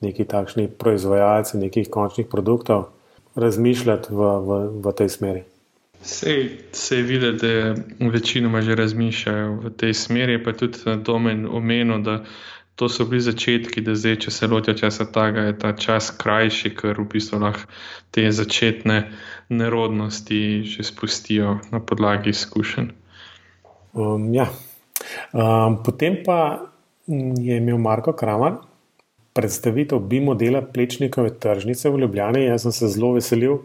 neki 0.00 0.24
takšni 0.24 0.68
proizvajalci, 0.68 1.58
nekih 1.58 1.90
končnih 1.90 2.26
produktov, 2.26 2.84
razmišljati 3.34 4.12
v, 4.12 4.16
v, 4.46 4.60
v 4.84 4.92
tej 4.96 5.08
smeri. 5.08 5.42
Sej, 6.02 6.58
se 6.72 6.96
je 6.96 7.02
videti, 7.02 7.46
da 7.46 8.08
večinoma 8.10 8.60
že 8.60 8.74
razmišljajo 8.74 9.52
v 9.54 9.70
tej 9.70 9.94
smeri, 9.94 10.42
pa 10.44 10.52
tudi 10.52 10.78
domen 11.04 11.46
omenil, 11.46 12.02
da 12.02 12.24
to 12.74 12.88
so 12.88 13.04
bili 13.04 13.20
začetki, 13.20 13.80
da 13.80 13.94
zdaj, 13.94 14.16
če 14.16 14.30
se 14.30 14.46
lotijo 14.46 14.74
časa 14.74 15.04
tega, 15.04 15.46
je 15.46 15.58
ta 15.58 15.72
čas 15.76 16.10
krajši, 16.10 16.72
ker 16.74 16.98
v 16.98 17.06
bistvu 17.12 17.38
lahko 17.38 17.68
te 18.10 18.24
začetne 18.32 19.12
nerodnosti 19.48 20.64
že 20.64 20.82
spustijo 20.82 21.60
na 21.70 21.80
podlagi 21.80 22.30
izkušenj. 22.30 22.90
Um, 23.92 24.34
ja. 24.34 24.48
um, 25.32 25.82
potem 25.84 26.16
pa 26.26 26.66
je 27.38 27.56
imel 27.56 27.78
Marko 27.78 28.12
Kramer 28.12 28.71
predstavitev 29.32 29.98
bi 29.98 30.20
modela 30.20 30.62
Plečnikove 30.62 31.34
tržnice 31.40 31.90
v 31.90 32.00
Ljubljani. 32.04 32.44
Jaz 32.44 32.62
sem 32.66 32.72
se 32.72 32.88
zelo 32.88 33.12
veselil 33.16 33.58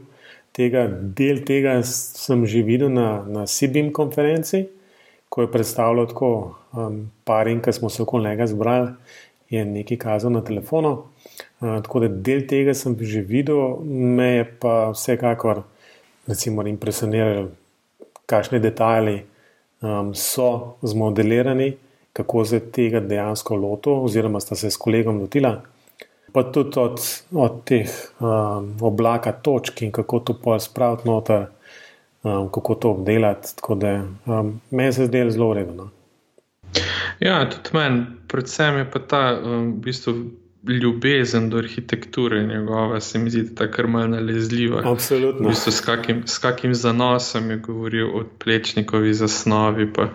tega. 0.56 0.88
Del 0.88 1.44
tega 1.46 1.80
sem 1.84 2.46
že 2.46 2.64
videl 2.64 2.90
na, 2.94 3.24
na 3.28 3.46
CBIM 3.46 3.92
konferenci, 3.94 4.68
ko 5.30 5.44
je 5.44 5.52
predstavljal 5.52 6.08
tako 6.08 6.32
um, 6.74 7.08
par 7.24 7.48
in 7.48 7.62
ki 7.62 7.74
smo 7.74 7.90
se 7.90 8.02
okoli 8.04 8.30
njega 8.30 8.48
zbrali, 8.48 8.92
je 9.50 9.66
nekaj 9.66 9.98
kazal 9.98 10.32
na 10.32 10.42
telefonu. 10.42 11.04
Uh, 11.60 11.82
tako 11.84 12.06
da 12.06 12.08
del 12.08 12.48
tega 12.48 12.74
sem 12.74 12.96
že 13.00 13.22
videl, 13.22 13.80
me 13.84 14.32
je 14.38 14.46
pa 14.60 14.92
vsekakor 14.92 15.64
recimo, 16.28 16.68
impresioniralo, 16.68 17.50
kakšne 18.28 18.60
detajli 18.60 19.22
um, 19.82 20.12
so 20.16 20.78
zmodelirani, 20.84 21.72
kako 22.18 22.46
se 22.46 22.60
tega 22.60 23.00
dejansko 23.00 23.56
loto, 23.56 23.94
oziroma 24.04 24.40
sta 24.40 24.56
se 24.56 24.72
s 24.72 24.78
kolegom 24.78 25.20
lotila. 25.22 25.62
Pa 26.34 26.44
tudi 26.44 26.80
od, 26.80 27.02
od 27.32 27.60
teh 27.66 27.92
um, 28.20 28.72
oblaka 28.82 29.32
točk 29.32 29.82
in 29.86 29.92
kako 29.92 30.20
to 30.20 30.34
pol 30.42 30.60
spraviti 30.60 31.08
noter, 31.08 31.46
um, 32.24 32.50
kako 32.54 32.76
to 32.76 32.92
obdelati. 32.92 33.56
Tako 33.56 33.76
da 33.76 33.94
um, 34.26 34.52
meni 34.72 34.94
se 34.94 35.06
zdelo 35.06 35.32
zelo 35.32 35.50
urejeno. 35.54 35.90
Ja, 37.20 37.38
tudi 37.50 37.78
meni, 37.78 38.04
predvsem 38.28 38.82
je 38.82 38.90
pa 38.92 39.00
ta 39.00 39.22
um, 39.38 39.72
v 39.72 39.86
bistvu 39.86 40.16
ljubezen 40.68 41.50
do 41.50 41.58
arhitekture 41.58 42.44
njegova, 42.44 43.00
se 43.00 43.20
mi 43.20 43.30
zdi, 43.30 43.40
je 43.60 43.72
kar 43.72 43.88
malce 43.88 44.08
nalezljiva. 44.08 44.82
Absolutno. 44.86 45.48
V 45.48 45.52
bistvu, 45.52 45.72
s, 45.72 45.82
kakim, 45.82 46.24
s 46.26 46.38
kakim 46.38 46.74
zanosom 46.74 47.52
je 47.52 47.58
govoril 47.58 48.08
o 48.08 48.24
plečnikovi 48.44 49.14
zasnovi, 49.14 49.94
pa 49.94 50.10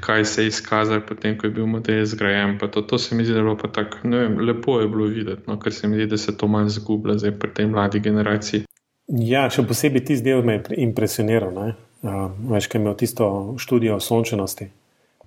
kaj 0.00 0.24
se 0.24 0.42
je 0.42 0.48
izkazalo 0.48 1.00
potem, 1.08 1.38
ko 1.38 1.46
je 1.46 1.50
bil 1.50 1.66
model 1.66 2.04
zgrajen. 2.04 2.58
To, 2.58 2.82
to 2.82 2.98
se 2.98 3.14
mi 3.14 3.24
zdi, 3.24 3.32
da 3.32 3.38
je 3.38 3.42
bilo 3.42 3.56
pa 3.58 3.68
tako, 3.68 4.08
ne 4.08 4.18
vem, 4.18 4.38
lepo 4.40 4.80
je 4.80 4.88
bilo 4.88 5.06
videti, 5.06 5.42
no, 5.46 5.58
ker 5.60 5.72
se 5.72 5.88
mi 5.88 5.96
zdi, 5.96 6.06
da 6.06 6.16
se 6.16 6.36
to 6.36 6.46
manj 6.48 6.68
zgublja 6.68 7.18
zdaj 7.18 7.38
pri 7.38 7.50
tej 7.54 7.66
mladi 7.66 8.00
generaciji. 8.00 8.64
Ja, 9.08 9.48
še 9.52 9.66
posebej 9.68 10.04
ti 10.08 10.16
zdaj 10.16 10.42
me 10.42 10.54
je 10.60 10.78
impresioniral, 10.86 11.58
uh, 11.58 12.30
veš, 12.50 12.70
kaj 12.72 12.80
imel 12.80 12.96
tisto 12.96 13.26
študijo 13.60 13.98
o 13.98 14.00
sončenosti. 14.00 14.70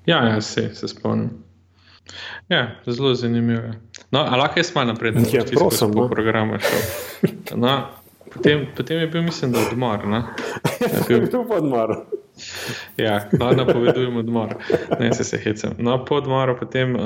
Ja, 0.07 0.23
ja 0.27 0.41
se, 0.41 0.69
se 0.75 0.87
spomnim. 0.87 1.29
Ja, 2.49 2.75
zelo 2.85 3.13
zanimivo. 3.15 3.61
No, 4.11 4.23
lahko 4.23 4.59
jaz 4.59 4.71
malo 4.75 4.93
naprej, 4.93 5.11
da 5.11 5.19
lahko 5.19 5.59
prosim, 5.59 5.93
po 5.93 6.01
no. 6.01 6.09
programu 6.09 6.59
no, 7.55 7.87
potem, 8.33 8.67
potem 8.77 8.99
je 8.99 9.07
bil, 9.07 9.21
mislim, 9.21 9.51
da 9.51 9.59
odmor. 9.71 10.07
No? 10.07 10.23
Je 10.81 11.03
bil, 11.07 11.27
bil 11.31 11.57
odmor. 11.57 11.95
Ja, 12.97 13.29
no, 13.39 13.51
napovedujem 13.51 14.17
odmor. 14.17 14.55
Ne, 14.99 15.13
se 15.13 15.23
se 15.23 15.37
hecam. 15.37 15.73
No, 15.77 16.05
po 16.05 16.15
odmoru 16.15 16.57
potem, 16.59 16.95
uh, 16.95 17.01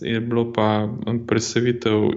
je 0.00 0.20
bilo 0.20 0.52
pa 0.52 0.88
predstavitev 1.26 2.10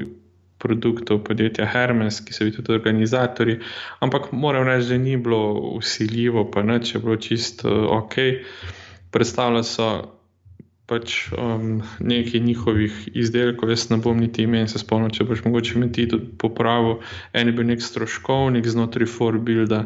produktov 0.58 1.22
podjetja 1.24 1.66
Hermes, 1.70 2.20
ki 2.26 2.34
so 2.34 2.46
bili 2.48 2.56
tudi 2.56 2.74
organizatori, 2.74 3.60
ampak 4.00 4.32
moram 4.32 4.66
reči, 4.68 4.90
da 4.90 4.98
ni 4.98 5.18
bilo 5.18 5.54
usiljivo, 5.78 6.48
pa 6.52 6.64
ne, 6.66 6.80
če 6.84 6.98
je 6.98 7.02
bilo 7.04 7.16
čisto 7.16 7.70
uh, 7.70 7.92
ok. 8.02 8.16
Predstavljali 9.12 9.64
so 9.64 10.17
pač 10.88 11.16
um, 11.36 11.82
nekaj 12.00 12.40
njihovih 12.40 13.00
izdelkov, 13.14 13.70
jaz 13.74 13.90
ne 13.92 13.98
bom 14.04 14.20
niti 14.20 14.46
imen, 14.48 14.70
se 14.72 14.80
spomnim, 14.80 15.12
če 15.12 15.28
boš 15.28 15.44
mogoče 15.46 15.80
mi 15.82 15.92
ti 15.92 16.08
popravil. 16.40 17.02
En 17.36 17.52
je 17.52 17.56
bil 17.58 17.68
nek 17.68 17.84
stroškovnik 17.84 18.68
znotraj 18.68 19.10
Forbuilda, 19.12 19.84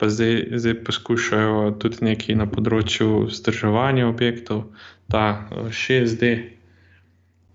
pa 0.00 0.08
zdaj, 0.08 0.46
zdaj 0.56 0.78
poskušajo 0.88 1.64
tudi 1.82 2.08
nekaj 2.10 2.40
na 2.40 2.48
področju 2.48 3.26
vzdrževanja 3.28 4.08
objektov, 4.08 4.70
ta 5.12 5.26
6D. 5.68 6.32
Uh, 6.38 6.54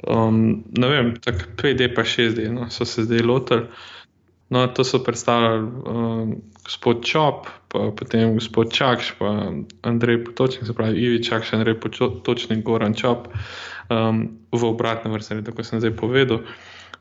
um, 0.08 0.64
ne 0.78 0.88
vem, 0.88 1.14
tako 1.22 1.50
5D 1.62 1.94
pa 1.96 2.04
6D, 2.04 2.50
no, 2.52 2.70
so 2.70 2.86
se 2.86 3.04
zdaj 3.04 3.22
lotili. 3.26 3.68
No, 4.50 4.68
to 4.68 4.84
so 4.84 5.00
predstavljali 5.04 5.64
um, 5.64 6.36
gospod 6.64 7.06
Čop, 7.06 7.48
pa 7.68 7.92
potem 7.96 8.34
gospod 8.34 8.74
Čakš, 8.74 9.14
pa 9.20 9.52
Andrej 9.82 10.24
Potočnik, 10.26 10.68
se 10.68 10.74
pravi 10.74 11.00
Ivi 11.00 11.24
Čakš, 11.24 11.54
Andrej 11.54 11.80
Potočnik, 11.80 12.64
Goran 12.64 12.94
Čop, 12.94 13.28
um, 13.90 14.28
v 14.52 14.64
obratnem 14.64 15.14
vrsti, 15.14 15.44
tako 15.44 15.64
sem 15.64 15.80
zdaj 15.80 15.96
povedal. 15.96 16.44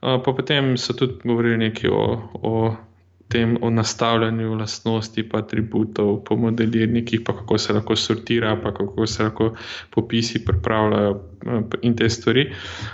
Uh, 0.03 0.19
pa 0.25 0.33
potem 0.33 0.77
so 0.79 0.97
tudi 0.97 1.21
govorili 1.25 1.69
nekaj 1.69 1.91
o, 1.91 2.07
o 2.43 2.77
tem, 3.29 3.57
o 3.61 3.71
nastavljanju 3.71 4.55
lastnosti, 4.55 5.29
pa 5.29 5.39
atributov, 5.39 6.25
po 6.25 6.37
modelirnikih, 6.37 7.21
pa 7.25 7.37
kako 7.37 7.59
se 7.59 7.73
lahko 7.73 7.97
sortira, 7.97 8.57
pa 8.63 8.75
kako 8.75 9.07
se 9.07 9.23
lahko 9.23 9.55
popisi 9.91 10.45
pripravljajo 10.45 11.11
uh, 11.11 11.63
in 11.83 11.97
te 11.97 12.09
stvari. 12.09 12.53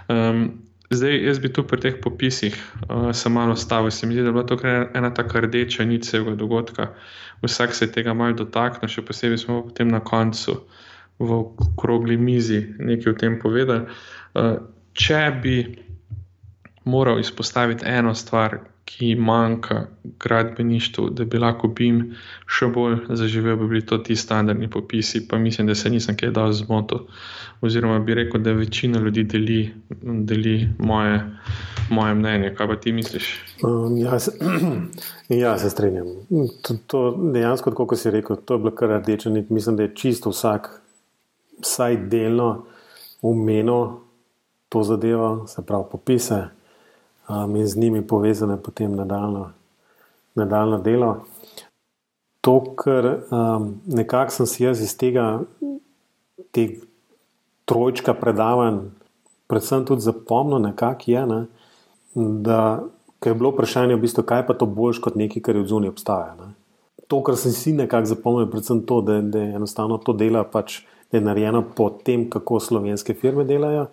Um, 0.08 0.67
Zdaj, 0.90 1.18
jaz 1.26 1.38
bi 1.38 1.50
tu 1.52 1.62
pri 1.68 1.80
teh 1.80 1.96
popisih 2.00 2.54
uh, 2.56 3.10
se 3.12 3.28
malo 3.28 3.56
stavil. 3.56 3.90
Se 3.90 4.06
mi 4.06 4.14
zdi, 4.14 4.22
da 4.22 4.28
je 4.28 4.32
bila 4.32 4.46
to 4.46 4.56
ena 4.94 5.10
taka 5.14 5.40
rdeča 5.40 5.84
nit 5.84 6.04
celega 6.04 6.34
dogodka. 6.34 6.92
Vsak 7.42 7.74
se 7.74 7.84
je 7.84 7.92
tega 7.92 8.14
malo 8.14 8.32
dotaknil, 8.32 8.88
še 8.88 9.04
posebej 9.04 9.38
smo 9.38 9.62
potem 9.68 9.92
na 9.92 10.00
koncu 10.00 10.56
v 11.18 11.42
okrogli 11.42 12.16
mizi 12.16 12.62
nekaj 12.78 13.12
o 13.12 13.18
tem 13.20 13.36
povedali. 13.42 13.84
Uh, 14.34 14.56
če 14.96 15.20
bi 15.42 15.58
moral 16.88 17.20
izpostaviti 17.20 17.84
eno 17.86 18.14
stvar, 18.14 18.56
ki 18.88 19.14
manjka 19.14 19.86
gradbeništvu, 20.18 21.10
da 21.10 21.24
bi 21.24 21.38
lahko 21.38 21.68
BIM 21.68 21.98
še 22.48 22.70
bolj 22.72 22.94
zaživel, 23.20 23.58
bi 23.60 23.68
bili 23.68 23.84
to 23.86 23.98
ti 23.98 24.16
standardni 24.16 24.70
popisi, 24.70 25.20
pa 25.28 25.38
mislim, 25.38 25.68
da 25.68 25.74
se 25.76 25.90
nisem 25.92 26.16
kaj 26.16 26.32
dal 26.32 26.52
zmotil. 26.56 27.04
Oziroma 27.60 27.98
bi 28.00 28.16
rekel, 28.16 28.40
da 28.40 28.56
večina 28.56 29.00
ljudi 29.04 29.26
deli, 29.28 29.58
deli 30.30 30.56
moje, 30.78 31.20
moje 31.90 32.14
mnenje. 32.14 32.54
Kaj 32.56 32.72
pa 32.72 32.80
ti 32.80 32.92
misliš? 32.96 33.28
Um, 33.62 33.96
ja, 34.00 34.18
se, 34.18 34.32
ja, 35.42 35.58
se 35.58 35.70
strinjam. 35.70 36.08
To, 36.62 36.80
to 36.86 37.06
dejansko, 37.34 37.76
kot 37.76 37.98
si 38.00 38.14
rekel, 38.14 38.40
to 38.40 38.56
je 38.56 38.64
bilo 38.64 38.72
kar 38.74 38.96
rdeče. 39.02 39.34
Mislim, 39.48 39.76
da 39.76 39.84
je 39.84 39.94
čisto 39.94 40.32
vsak, 40.32 40.70
vsaj 41.60 42.04
delno, 42.08 42.52
umenil 43.22 43.98
to 44.68 44.82
zadevo, 44.82 45.44
se 45.46 45.66
pravi 45.66 45.92
popise 45.92 46.46
um, 47.28 47.56
in 47.56 47.66
z 47.66 47.76
njimi 47.76 48.06
povezane 48.06 48.56
potem 48.62 48.94
nadaljno, 48.94 49.50
nadaljno 50.34 50.78
delo. 50.78 51.16
To, 52.40 52.74
kar 52.76 53.06
um, 53.30 53.80
nekako 53.86 54.30
sem 54.30 54.46
si 54.46 54.64
jaz 54.64 54.80
iz 54.82 54.96
tega 54.96 55.40
te 56.52 56.68
trojčka 57.64 58.14
predavanj, 58.14 58.78
predvsem 59.46 59.84
tudi 59.84 60.00
zapomnil, 60.00 60.58
nekako 60.58 61.10
je, 61.10 61.26
ne, 61.26 61.46
da 62.14 62.82
je 63.24 63.34
bilo 63.34 63.50
vprašanje, 63.50 63.96
v 63.96 64.00
bistvu, 64.00 64.22
kaj 64.22 64.46
pa 64.46 64.54
to 64.54 64.66
boljš 64.66 65.02
kot 65.04 65.16
nekaj, 65.16 65.42
kar 65.42 65.56
je 65.56 65.62
v 65.62 65.68
zuniji 65.68 65.92
obstaja. 65.92 66.34
Ne. 66.38 66.52
To, 67.08 67.20
kar 67.24 67.36
sem 67.36 67.52
si 67.52 67.72
nekako 67.72 68.06
zapomnil, 68.06 68.46
je 68.46 68.50
predvsem 68.50 68.82
to, 68.86 69.00
da, 69.00 69.20
da 69.20 69.42
enostavno 69.58 69.98
to 69.98 70.12
delo 70.12 70.44
pač. 70.52 70.82
Da 71.08 71.16
je 71.16 71.24
narejeno 71.24 71.62
po 71.76 71.86
tem, 72.04 72.26
kako 72.28 72.58
slovenske 72.60 73.14
firme 73.16 73.46
delajo, 73.48 73.86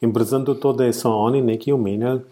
in 0.00 0.14
predvsem 0.16 0.46
tudi 0.48 0.62
to, 0.62 0.72
da 0.72 0.86
so 0.96 1.10
oni 1.12 1.42
nekaj 1.44 1.74
omenjali, 1.74 2.22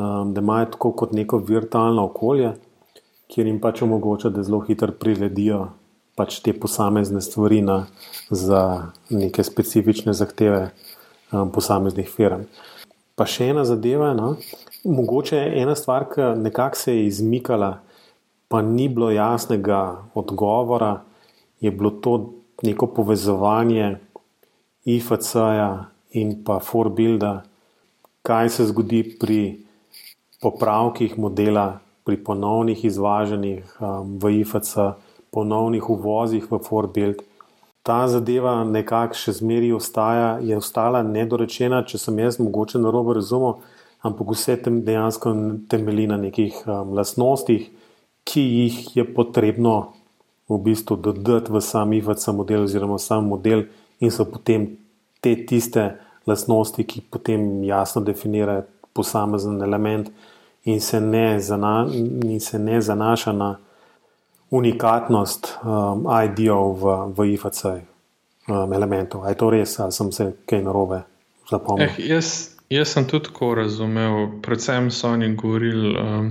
um, 0.00 0.32
da 0.34 0.40
imajo 0.40 0.70
tako 0.76 0.92
kot 0.92 1.12
neko 1.12 1.38
virtualno 1.38 2.04
okolje, 2.08 2.54
kjer 3.28 3.46
jim 3.46 3.60
pač 3.60 3.82
omogoča, 3.82 4.30
da 4.32 4.42
zelo 4.42 4.60
hitro 4.64 4.92
priledijo 4.92 5.68
pač 6.16 6.40
te 6.44 6.52
posamezne 6.52 7.20
stvari 7.20 7.60
na, 7.62 7.84
za 8.30 8.90
neke 9.10 9.44
specifične 9.44 10.12
zahteve 10.16 10.70
um, 11.32 11.50
posameznih 11.52 12.08
firm. 12.08 12.48
Pa 13.16 13.28
še 13.28 13.50
ena 13.52 13.64
zadeva, 13.68 14.14
no? 14.16 14.34
mogoče 14.84 15.38
ena 15.60 15.76
stvar, 15.76 16.08
ki 16.08 16.32
nekako 16.40 16.80
se 16.80 16.96
je 16.96 17.06
izmikala, 17.06 17.80
pa 18.48 18.62
ni 18.64 18.88
bilo 18.88 19.10
jasnega 19.12 19.80
odgovora, 20.14 21.02
je 21.60 21.70
bilo 21.70 21.90
to 21.90 22.14
neko 22.64 22.88
povezovanje 22.96 23.98
IFC-ja 24.88 25.70
in 26.16 26.40
pa 26.44 26.58
Forbuilda, 26.64 27.42
kaj 28.26 28.48
se 28.56 28.66
zgodi 28.72 29.02
pri 29.20 29.40
popravkih 30.40 31.18
modela, 31.18 31.80
pri 32.04 32.16
ponovnih 32.24 32.84
izvažanjih 32.84 33.76
um, 33.80 34.18
v 34.18 34.40
IFC, 34.40 34.72
ponovnih 35.30 35.90
uvozih 35.90 36.46
v 36.50 36.58
Forbuild. 36.58 37.20
Ta 37.86 38.08
zadeva 38.08 38.64
nekako 38.64 39.16
še 39.16 39.36
zmeraj 39.38 39.76
ostaja, 39.76 40.30
je 40.42 40.56
ostala 40.56 41.04
nedorečena, 41.06 41.84
če 41.86 42.00
sem 42.00 42.18
jaz 42.18 42.40
mogoče 42.40 42.80
na 42.80 42.90
robu 42.90 43.14
razumel, 43.16 43.60
ampak 44.02 44.32
vse 44.32 44.56
tem 44.64 44.80
dejansko 44.84 45.32
temelji 45.70 46.08
na 46.10 46.18
nekih 46.20 46.58
um, 46.66 46.96
lastnostih, 46.96 47.68
ki 48.24 48.42
jih 48.42 48.82
je 48.96 49.04
potrebno 49.04 49.92
v 50.50 50.58
bistvu 50.64 50.96
dodati 50.98 51.52
v 51.52 51.62
sam 51.62 51.92
IFC 51.94 52.32
model 52.34 52.66
oziroma 52.66 52.98
sam 52.98 53.28
model 53.28 53.68
in 54.00 54.10
so 54.10 54.26
potem 54.26 54.66
te 55.20 55.36
tiste 55.46 55.92
lastnosti, 56.26 56.82
ki 56.84 57.06
potem 57.12 57.62
jasno 57.64 58.02
definirajo 58.02 58.66
posamezen 58.92 59.62
element 59.62 60.10
in 60.64 60.80
se 60.80 61.00
ne, 61.00 61.40
zana, 61.40 61.86
in 62.24 62.40
se 62.40 62.58
ne 62.58 62.80
zanaša 62.80 63.32
na 63.32 63.58
unikatnost 64.50 65.58
um, 65.62 66.06
ID-ov 66.24 66.74
v, 66.82 66.96
v 67.16 67.34
IFC 67.34 67.64
um, 67.64 68.72
elementov. 68.72 69.28
Je 69.28 69.34
to 69.34 69.50
res, 69.50 69.78
ali 69.80 69.92
sem 69.92 70.12
se 70.12 70.32
kaj 70.46 70.62
narobe 70.62 71.02
zapomnil? 71.50 71.88
Eh, 71.88 72.02
jaz, 72.10 72.50
Jaz 72.70 72.92
sem 72.94 73.06
tudi 73.06 73.26
tako 73.26 73.54
razumel, 73.54 74.28
predvsem 74.42 74.90
so 74.94 75.08
oni 75.10 75.34
govorili. 75.34 75.96
Um, 75.98 76.28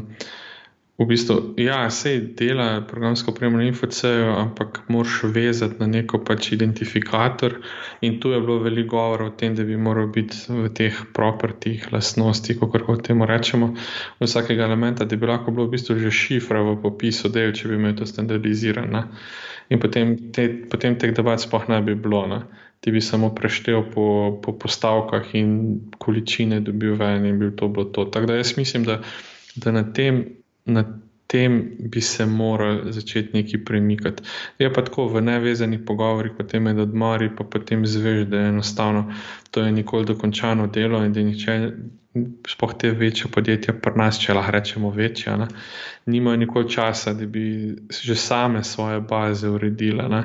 V 1.00 1.06
bistvu, 1.08 1.54
ja, 1.56 1.88
sej 1.88 2.36
dela 2.36 2.82
programsko 2.84 3.32
opremo 3.32 3.56
na 3.56 3.70
IFC-ju, 3.70 4.34
ampak 4.36 4.82
moraš 4.92 5.22
vezati 5.32 5.80
na 5.80 5.88
neko 5.88 6.20
pač 6.28 6.52
identifikator. 6.52 7.56
In 8.04 8.18
tu 8.20 8.34
je 8.36 8.42
bilo 8.44 8.58
veliko 8.60 8.98
govora 8.98 9.30
o 9.30 9.32
tem, 9.32 9.56
da 9.56 9.64
bi 9.64 9.78
moral 9.80 10.10
biti 10.12 10.36
v 10.52 10.68
teh 10.76 10.98
propertih, 11.16 11.88
lastnostih, 11.94 12.60
kako 12.60 12.98
temu 13.00 13.24
rečemo, 13.26 13.70
vsakega 14.20 14.68
elementa, 14.68 15.08
da 15.08 15.16
bi 15.16 15.30
lahko 15.30 15.56
bilo 15.56 15.70
v 15.70 15.78
bistvu 15.78 15.96
že 16.04 16.12
šifra 16.12 16.66
v 16.68 16.76
popisu, 16.84 17.32
da 17.32 17.48
je, 17.48 17.54
če 17.62 17.72
bi 17.72 17.80
imel 17.80 17.96
to 17.96 18.04
standardizirano. 18.04 19.06
In 19.72 19.80
potem, 19.80 20.18
te, 20.36 20.50
potem 20.68 21.00
teh 21.00 21.16
debat 21.16 21.40
sploh 21.40 21.70
ne 21.72 21.80
bi 21.80 21.96
bilo. 21.96 22.26
Ne? 22.28 22.42
Ti 22.84 22.92
bi 22.92 23.00
samo 23.00 23.32
preštel 23.32 23.88
po, 23.94 24.36
po 24.44 24.52
postavkah 24.60 25.32
in 25.32 25.80
količine 25.96 26.60
dobil 26.60 27.00
ven 27.00 27.24
in 27.24 27.40
bi 27.40 27.54
to 27.56 27.72
bilo 27.72 27.88
to. 27.88 28.04
Tako 28.12 28.34
da 28.34 28.40
jaz 28.42 28.58
mislim, 28.58 28.84
da, 28.84 29.00
da 29.56 29.72
na 29.72 29.88
tem 29.94 30.39
na 30.70 30.86
tem 31.30 31.60
bi 31.80 32.02
se 32.02 32.26
morali 32.26 32.94
začeti 32.94 33.38
nekaj 33.38 33.66
premikati. 33.66 34.24
Je 34.60 34.70
pa 34.74 34.82
tako 34.82 35.06
v 35.14 35.22
nevezanih 35.22 35.84
pogovorih, 35.86 36.32
potem 36.38 36.68
je 36.68 36.82
odmori, 36.82 37.30
pa 37.36 37.44
potem 37.44 37.86
zveš, 37.86 38.26
da 38.28 38.38
je 38.38 38.50
enostavno 38.50 39.12
to 39.52 39.62
je 39.62 39.72
nikoli 39.72 40.06
dokončano 40.06 40.68
delo 40.68 41.06
in 41.06 41.14
da 41.14 41.20
niče. 41.20 41.72
Sploh 42.48 42.74
te 42.80 42.90
večje 42.92 43.30
podjetja, 43.32 43.74
pri 43.82 43.92
nas, 43.96 44.18
če 44.20 44.34
lahko 44.34 44.52
rečemo 44.52 44.90
večja, 44.90 45.36
ne, 45.38 45.46
nimajo 46.10 46.40
nikoli 46.42 46.70
časa, 46.70 47.14
da 47.14 47.26
bi 47.26 47.76
že 48.02 48.16
same 48.16 48.64
svoje 48.64 49.00
baze 49.00 49.50
uredile. 49.50 50.24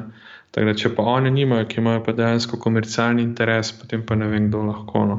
Tako 0.51 0.67
da, 0.67 0.75
če 0.75 0.95
pa 0.97 1.03
oni 1.03 1.31
nimajo, 1.31 1.67
ki 1.69 1.81
imajo 1.83 2.03
pa 2.07 2.17
dejansko 2.17 2.59
komercialni 2.59 3.23
interes, 3.23 3.73
potem 3.77 4.03
pa 4.07 4.17
ne 4.17 4.31
vem, 4.33 4.49
kdo 4.49 4.63
lahko. 4.65 5.05
No. 5.07 5.19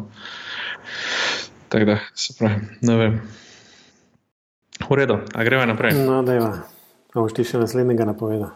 Tako 1.69 1.85
da, 1.85 1.99
se 2.13 2.33
pravi, 2.39 2.65
ne 2.81 2.97
vem. 2.97 3.19
V 4.89 4.95
redu, 4.95 5.19
a 5.33 5.43
gremo 5.43 5.65
naprej. 5.65 5.93
No, 6.05 6.21
da 6.23 6.33
je. 6.33 6.51
Boš 7.15 7.33
ti 7.33 7.45
še 7.47 7.61
naslednjega 7.61 8.05
napovedal? 8.05 8.51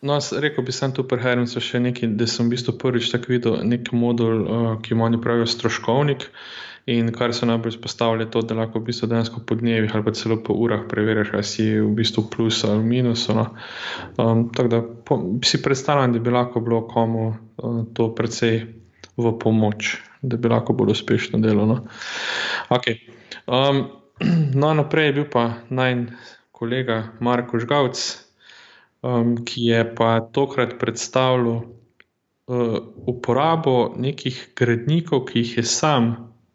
No, 0.00 0.16
rekel 0.16 0.64
bi 0.64 0.72
sem 0.72 0.92
tu 0.96 1.04
prehajal 1.04 1.44
še 1.46 1.80
nekaj, 1.84 2.16
da 2.16 2.26
sem 2.28 2.48
v 2.48 2.56
bistvu 2.56 2.74
prvič 2.80 3.10
tako 3.12 3.34
videl 3.34 3.60
nek 3.68 3.92
modul, 3.92 4.40
uh, 4.40 4.72
ki 4.80 4.96
mu 4.96 5.04
oni 5.04 5.20
pravijo 5.20 5.48
stroškovnik. 5.48 6.30
In 6.90 7.10
kar 7.12 7.34
so 7.36 7.46
najbolj 7.46 7.74
izpostavili, 7.76 8.24
je 8.24 8.30
to, 8.32 8.40
da 8.42 8.56
lahko 8.56 8.80
v 8.80 8.88
bistvu 8.88 9.10
dejansko 9.12 9.42
po 9.46 9.54
dnevih 9.54 9.92
ali 9.94 10.04
pa 10.06 10.14
celo 10.16 10.38
po 10.42 10.56
urah 10.56 10.86
preveriš, 10.88 11.34
ali 11.36 11.44
si 11.44 11.66
v 11.76 11.90
bistvu 11.98 12.24
plus 12.32 12.64
ali 12.64 12.82
minus. 12.82 13.28
No. 13.28 13.50
Um, 14.16 14.48
tako 14.56 14.72
da 14.72 14.80
po, 14.82 15.20
si 15.44 15.60
predstavljam, 15.62 16.16
da 16.16 16.24
bi 16.24 16.32
lahko 16.32 16.64
bilo 16.64 16.80
komu 16.88 17.28
uh, 17.28 17.84
to 17.94 18.08
precej 18.16 18.64
v 19.20 19.36
pomoč, 19.38 19.98
da 20.22 20.40
bi 20.40 20.48
lahko 20.48 20.72
bolj 20.72 20.96
uspešno 20.96 21.38
delo. 21.44 21.68
No. 21.68 21.84
Okay. 22.72 23.04
Um, 23.44 23.99
No, 24.54 24.74
naprej 24.74 25.06
je 25.06 25.12
bil 25.12 25.28
pa 25.32 25.44
naj 25.70 25.94
kolega 26.52 27.02
Marko 27.20 27.58
Žgavc, 27.58 28.00
um, 29.02 29.36
ki 29.44 29.70
je 29.70 29.84
pa 29.96 30.20
tokrat 30.32 30.76
predstavljal 30.78 31.56
uh, 31.56 32.76
uporabo 33.06 33.94
nekih 33.96 34.50
gradnikov, 34.56 35.24
ki 35.30 35.44
jih 35.44 35.56
je 35.60 35.64
sam 35.64 36.10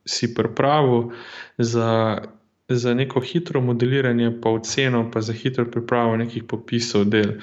si 0.05 0.29
pripravil 0.36 1.10
za, 1.57 2.22
za 2.69 2.93
neko 2.93 3.19
hitro 3.19 3.62
modeliranje, 3.62 4.29
pa 4.41 4.50
oceno, 4.50 5.10
pa 5.12 5.22
za 5.22 5.34
hitro 5.34 5.65
pripravo 5.65 6.17
nekih 6.22 6.43
popisov 6.43 7.07
del. 7.10 7.39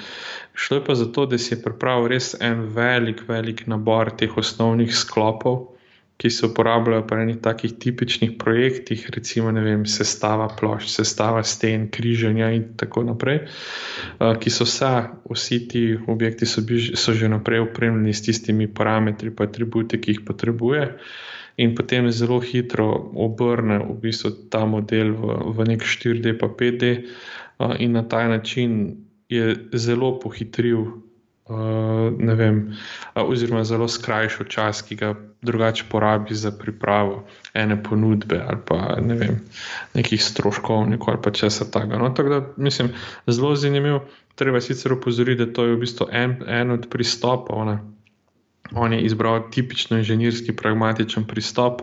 Šlo 0.54 0.78
je 0.78 0.84
pa 0.84 0.94
za 0.94 1.10
to, 1.12 1.26
da 1.26 1.38
si 1.38 1.54
je 1.54 1.62
pripravil 1.62 2.12
res 2.14 2.36
en 2.40 2.68
velik, 2.76 3.24
velik 3.28 3.66
nabor 3.66 4.14
teh 4.14 4.38
osnovnih 4.38 4.94
sklopov 4.94 5.71
ki 6.22 6.30
se 6.30 6.46
uporabljajo 6.46 7.02
pri 7.06 7.22
enih 7.22 7.38
takih 7.42 7.72
tipičnih 7.82 8.36
projektih, 8.38 9.08
recimo 9.10 9.50
vem, 9.50 9.82
sestava 9.90 10.46
plošč, 10.60 10.92
sestava 10.94 11.42
sten, 11.42 11.88
križanja 11.90 12.52
in 12.54 12.68
tako 12.78 13.02
naprej, 13.08 13.40
ki 14.38 14.52
so 14.54 14.62
vsa, 14.62 14.92
vsi 15.26 15.58
ti 15.66 15.82
objekti 16.06 16.46
so, 16.46 16.62
bi, 16.62 16.78
so 16.78 17.10
že 17.18 17.26
naprej 17.26 17.64
upremljeni 17.66 18.14
s 18.14 18.22
tistimi 18.22 18.70
parametri, 18.70 19.34
pa 19.34 19.50
atributi, 19.50 19.98
ki 19.98 20.14
jih 20.14 20.22
potrebuje. 20.28 20.86
In 21.58 21.74
potem 21.74 22.06
zelo 22.14 22.38
hitro 22.38 22.86
obrne 23.18 23.82
v 23.82 23.98
bistvu 24.06 24.46
ta 24.46 24.62
model 24.62 25.16
v, 25.18 25.40
v 25.58 25.70
nek 25.74 25.82
4D, 25.82 26.38
pa 26.38 26.46
5D, 26.46 26.92
in 27.82 27.98
na 27.98 28.06
ta 28.06 28.28
način 28.30 28.94
je 29.26 29.56
zelo 29.74 30.20
pohitril 30.22 30.86
Uh, 31.42 32.36
vem, 32.38 32.70
uh, 33.14 33.22
oziroma 33.26 33.64
zelo 33.66 33.88
skrajšal 33.88 34.46
čas, 34.46 34.82
ki 34.86 34.96
ga 34.96 35.14
drugače 35.42 35.84
porabi 35.90 36.34
za 36.34 36.52
pripravo 36.54 37.24
ene 37.54 37.82
ponudbe 37.82 38.38
ali 38.46 38.60
pa 38.66 39.00
ne 39.00 39.14
vem, 39.14 39.40
nekih 39.94 40.22
stroškov, 40.24 40.86
ali 40.86 41.18
pa 41.22 41.30
česa 41.30 41.66
takega. 41.70 41.98
No, 41.98 42.10
tako 42.14 42.28
da 42.28 42.40
mislim, 42.56 42.92
zelo 43.26 43.56
zanimivo. 43.56 44.04
Treba 44.34 44.60
sicer 44.60 44.92
upozoriti, 44.92 45.44
da 45.44 45.52
to 45.52 45.64
je 45.64 45.74
v 45.74 45.80
bistvu 45.80 46.06
en, 46.12 46.38
en 46.48 46.70
od 46.70 46.86
pristopov. 46.90 47.66
Ne. 47.66 47.78
On 48.74 48.92
je 48.92 49.02
izbral 49.02 49.50
tipično 49.50 49.98
inženirski, 49.98 50.56
pragmatičen 50.56 51.26
pristop, 51.28 51.82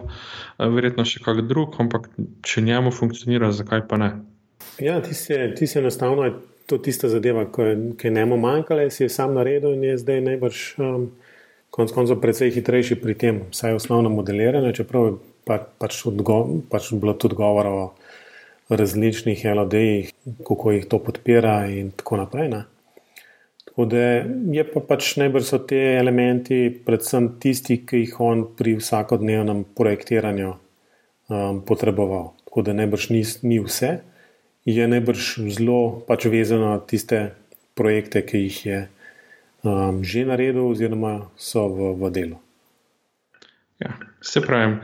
verjetno 0.58 1.06
še 1.06 1.22
kak 1.22 1.44
drug, 1.46 1.76
ampak 1.80 2.08
če 2.42 2.64
njemu 2.66 2.92
funkcionira, 2.92 3.52
zakaj 3.52 3.86
pa 3.88 4.00
ne? 4.02 4.10
Ja, 4.80 5.02
ti 5.02 5.68
si 5.68 5.78
enostavno 5.80 6.32
to 6.70 6.78
tista 6.78 7.10
zadeva, 7.10 7.48
ki 7.50 8.08
je 8.08 8.14
njemu 8.14 8.38
manjkala, 8.38 8.90
si 8.90 9.04
je 9.04 9.10
sam 9.10 9.34
naredil 9.34 9.74
in 9.74 9.84
je 9.84 9.98
zdaj 9.98 10.22
najbrž 10.22 10.62
um, 10.78 11.10
konec 11.74 11.94
koncev 11.96 12.20
precej 12.22 12.52
hitrejši 12.54 12.98
pri 13.02 13.16
tem, 13.18 13.42
vsaj 13.50 13.78
osnovno 13.80 14.10
modeliranje, 14.14 14.74
čeprav 14.82 15.08
je 15.08 15.14
pa, 15.50 15.58
pač, 15.82 16.04
odgo, 16.06 16.44
pač 16.70 16.92
bilo 16.94 17.16
tudi 17.18 17.38
govora 17.40 17.72
o 17.74 17.86
različnih 18.70 19.46
LOD-jih, 19.56 20.12
kako 20.46 20.76
jih 20.76 20.86
to 20.86 21.00
podpira 21.02 21.64
in 21.74 21.90
tako 21.98 22.20
naprej. 22.22 22.52
Ne? 22.54 22.64
Tako 23.66 23.86
da 23.90 24.04
je 24.54 24.66
pa 24.74 24.84
pač 24.86 25.16
najbrž 25.18 25.48
so 25.50 25.62
te 25.66 25.80
elementi, 25.98 26.68
predvsem 26.86 27.32
tisti, 27.42 27.80
ki 27.86 28.04
jih 28.04 28.20
on 28.22 28.46
pri 28.58 28.76
vsakodnevnem 28.78 29.64
projektiranju 29.78 30.52
um, 30.54 31.64
potreboval. 31.66 32.36
Tako 32.46 32.66
da 32.68 32.78
najbrž 32.78 33.10
ni, 33.16 33.24
ni 33.50 33.58
vse 33.66 33.98
je 34.66 34.88
najbrž 34.88 35.40
zelo 35.50 36.04
pač 36.08 36.26
vezano 36.26 36.76
na 36.76 36.80
tiste 36.80 37.36
projekte, 37.76 38.22
ki 38.22 38.38
jih 38.38 38.66
je 38.66 38.80
um, 39.64 40.04
že 40.04 40.26
naredil, 40.26 40.68
oziroma 40.68 41.30
so 41.40 41.68
v, 41.68 41.94
v 41.96 42.12
delu. 42.12 42.38
Ja, 43.80 43.96
se 44.22 44.42
pravi, 44.44 44.84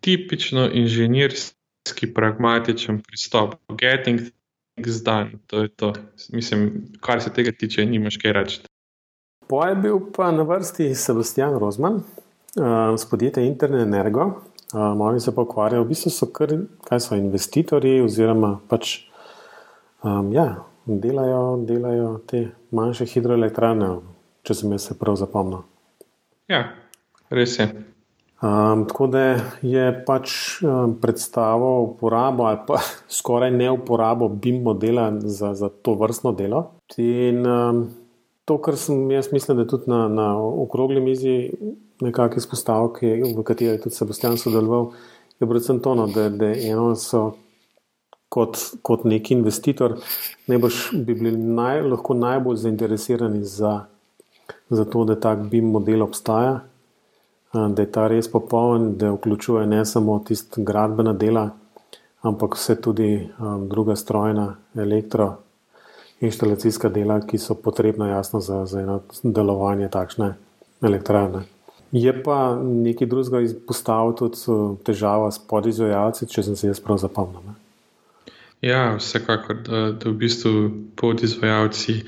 tipično 0.00 0.70
inženirski, 0.70 2.06
pragmatičen 2.14 3.02
pristop, 3.02 3.58
getting 3.74 4.30
things 4.78 5.02
done. 5.02 5.42
To 5.46 5.62
je 5.62 5.68
to. 5.68 5.92
Mislim, 6.32 6.86
kar 7.00 7.22
se 7.22 7.32
tega 7.34 7.52
tiče, 7.52 7.86
nimaš 7.86 8.16
kaj 8.22 8.32
reči. 8.32 8.60
Poje 9.48 9.74
bil 9.74 9.98
pa 10.14 10.30
na 10.30 10.42
vrsti 10.42 10.94
Sebastian 10.94 11.58
Rozman 11.58 11.94
uh, 11.94 12.94
z 12.96 13.10
podjetja 13.10 13.42
Internet 13.42 13.86
Energo, 13.86 14.44
Um, 14.74 15.00
oni 15.00 15.20
se 15.20 15.34
pa 15.34 15.42
ukvarjajo, 15.42 15.84
v 15.84 15.88
bistvu 15.88 16.10
so 16.12 16.28
kar, 16.32 16.52
kaj 16.84 17.00
so 17.00 17.16
investitorji, 17.16 18.02
oziroma 18.04 18.58
pač 18.68 18.98
um, 20.04 20.28
ja, 20.32 20.64
delajo, 20.84 21.42
delajo 21.64 22.10
te 22.28 22.42
manjše 22.76 23.06
hidroelektrane, 23.08 23.88
če 24.44 24.56
sem 24.58 24.74
jaz 24.76 24.90
se 24.90 24.96
prav 24.98 25.16
zapomnil. 25.20 25.64
Ja, 26.52 26.66
res 27.32 27.56
je. 27.56 27.68
Um, 28.38 28.84
tako 28.86 29.08
da 29.10 29.22
je 29.66 29.86
pač 30.06 30.32
um, 30.62 30.92
predstavo 31.00 31.70
uporabo 31.88 32.44
ali 32.46 32.60
pa 32.68 32.78
skoraj 33.18 33.50
ne 33.50 33.70
uporabo 33.72 34.28
BIM 34.28 34.62
modela 34.62 35.10
za, 35.20 35.54
za 35.54 35.68
to 35.68 35.96
vrstno 35.98 36.32
delo. 36.32 36.60
In 36.96 37.46
um, 37.46 37.82
to, 38.48 38.56
kar 38.64 38.76
sem 38.80 39.10
jaz 39.12 39.28
mislil, 39.32 39.60
da 39.60 39.66
tudi 39.68 39.90
na, 39.92 40.06
na 40.08 40.28
okrogli 40.38 41.02
mizi 41.04 41.34
nekakšne 42.04 42.42
izpostavke, 42.42 43.10
v 43.36 43.44
kateri 43.44 43.74
je 43.74 43.82
tudi 43.84 43.98
Sebastian 43.98 44.38
sodeloval, 44.40 44.92
je 45.38 45.46
predvsem 45.46 45.82
to, 45.84 45.94
no, 45.98 46.06
da, 46.10 46.28
da 46.32 46.50
eno 46.56 46.94
so 46.96 47.28
kot, 48.32 48.58
kot 48.82 49.04
neki 49.08 49.36
investitor, 49.36 49.98
najbrž 50.50 50.80
bi 51.04 51.14
bili 51.14 51.36
naj, 51.36 51.82
lahko 51.92 52.16
najbolj 52.18 52.62
zainteresirani 52.64 53.44
za, 53.44 53.74
za 54.70 54.84
to, 54.84 55.04
da 55.08 55.18
tak 55.20 55.46
BIM 55.50 55.70
model 55.76 56.06
obstaja, 56.06 56.60
da 57.52 57.82
je 57.82 57.90
ta 57.92 58.06
res 58.08 58.28
popoln, 58.30 58.94
da 59.00 59.12
vključuje 59.14 59.66
ne 59.66 59.84
samo 59.88 60.18
tiste 60.26 60.62
gradbena 60.64 61.12
dela, 61.12 61.48
ampak 62.20 62.56
vse 62.58 62.76
tudi 62.82 63.12
um, 63.38 63.68
druga 63.68 63.96
strojna, 63.96 64.50
elektro. 64.76 65.36
Inštalacijska 66.20 66.88
dela, 66.88 67.20
ki 67.20 67.38
so 67.38 67.54
potrebna, 67.54 68.08
jasno, 68.08 68.40
za, 68.40 68.64
za 68.66 68.80
eno 68.80 69.00
delovanje 69.22 69.88
takšne 69.88 70.34
elektrarne. 70.82 71.44
Je 71.92 72.12
pa 72.22 72.58
nekaj 72.62 73.06
drugega 73.06 73.40
izpostavil 73.40 74.12
tudi 74.18 74.36
eh, 74.48 74.74
težava 74.84 75.30
s 75.32 75.38
podizvajalci, 75.38 76.28
če 76.28 76.42
sem 76.42 76.56
se 76.56 76.68
jaz 76.68 76.82
prav 76.84 76.98
zapomnil. 77.00 77.44
Ne? 77.46 77.54
Ja, 78.60 78.96
vsekakor, 78.98 79.62
da, 79.62 79.84
da 79.94 80.10
v 80.10 80.16
bistvu 80.18 80.52
podizvajalci 80.98 82.02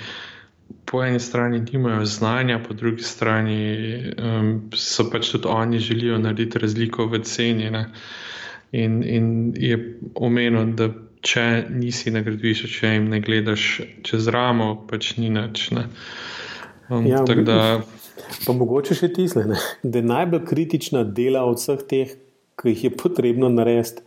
po 0.91 1.05
eni 1.05 1.21
strani 1.21 1.61
nimajo 1.73 2.05
znanja, 2.05 2.59
po 2.69 2.75
drugi 2.75 3.03
strani 3.03 3.59
um, 4.19 4.71
so 4.75 5.07
pač 5.11 5.31
tudi 5.31 5.49
oni 5.49 5.79
želijo 5.79 6.19
narediti 6.19 6.59
razliko 6.59 7.07
v 7.07 7.23
ceni. 7.23 7.71
In, 8.73 9.03
in 9.03 9.55
je 9.57 9.79
omenil, 10.15 10.75
da 10.75 10.91
če 11.27 11.45
nisi 11.71 12.13
na 12.15 12.23
gradbišču, 12.25 12.69
če 12.73 12.95
jim 12.95 13.09
ne 13.13 13.21
gledaš 13.25 13.67
čez 14.07 14.29
ramo, 14.33 14.73
pač 14.89 15.15
ni 15.21 15.31
nič. 15.33 15.69
Um, 15.77 17.07
ja, 17.09 17.23
da... 17.45 17.81
Pa 18.47 18.55
mogoče 18.57 18.97
še 18.97 19.11
tisle, 19.17 19.45
ne? 19.51 19.59
da 19.83 20.01
je 20.01 20.07
najbolj 20.07 20.45
kritična 20.49 21.05
dela 21.05 21.45
od 21.49 21.61
vseh 21.61 21.85
teh, 21.91 22.17
ki 22.61 22.75
jih 22.75 22.85
je 22.89 22.93
potrebno 23.03 23.49
narediti 23.53 24.05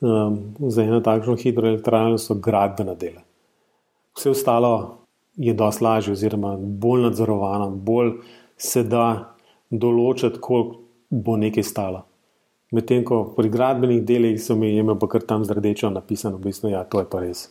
um, 0.00 0.38
za 0.70 0.84
eno 0.84 1.00
takšno 1.04 1.36
hidroelektrarno, 1.40 2.18
so 2.22 2.38
gradbena 2.38 2.94
dela. 2.98 3.22
Vse 4.16 4.32
ostalo 4.32 4.72
je 5.36 5.54
dosti 5.54 5.84
lažje, 5.84 6.16
oziroma 6.16 6.54
bolj 6.56 7.08
nadzorovano, 7.10 7.70
bolj 7.70 8.14
se 8.56 8.82
da 8.88 9.36
določiti, 9.70 10.40
koliko 10.40 10.82
bo 11.10 11.36
nekaj 11.36 11.66
stalo. 11.66 12.06
Medtem 12.74 13.04
ko 13.06 13.20
pri 13.36 13.48
gradbenih 13.48 14.00
delih 14.02 14.40
so 14.42 14.56
mi 14.58 14.72
imeli 14.74 14.98
pa 14.98 15.06
kar 15.06 15.22
tam 15.22 15.44
z 15.44 15.54
rdečo 15.54 15.90
napisano, 15.90 16.40
v 16.40 16.48
bistvu, 16.50 16.72
ja, 16.74 16.82
to 16.84 16.98
je 16.98 17.06
pa 17.10 17.20
res 17.22 17.48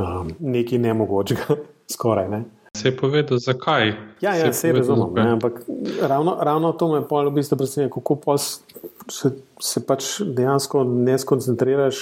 um, 0.00 0.30
nekaj 0.40 0.78
nemogočega, 0.78 1.56
skoraj 1.94 2.28
ne. 2.28 2.44
Se 2.76 2.88
je 2.88 2.96
povedal, 2.96 3.38
zakaj? 3.38 3.88
Ja, 4.20 4.34
ja 4.36 4.52
se, 4.52 4.60
se 4.60 4.72
razumem. 4.72 5.14
Ne, 5.14 5.30
ampak 5.30 5.60
ravno, 6.02 6.36
ravno 6.40 6.72
to 6.72 6.88
me 6.88 6.98
je 6.98 7.30
v 7.30 7.30
bistvu 7.34 7.56
predstavljalo, 7.58 7.90
kako 7.90 8.38
se, 8.38 9.30
se 9.60 9.86
pač 9.86 10.04
dejansko 10.20 10.84
ne 10.84 11.18
skoncentriraš 11.18 11.96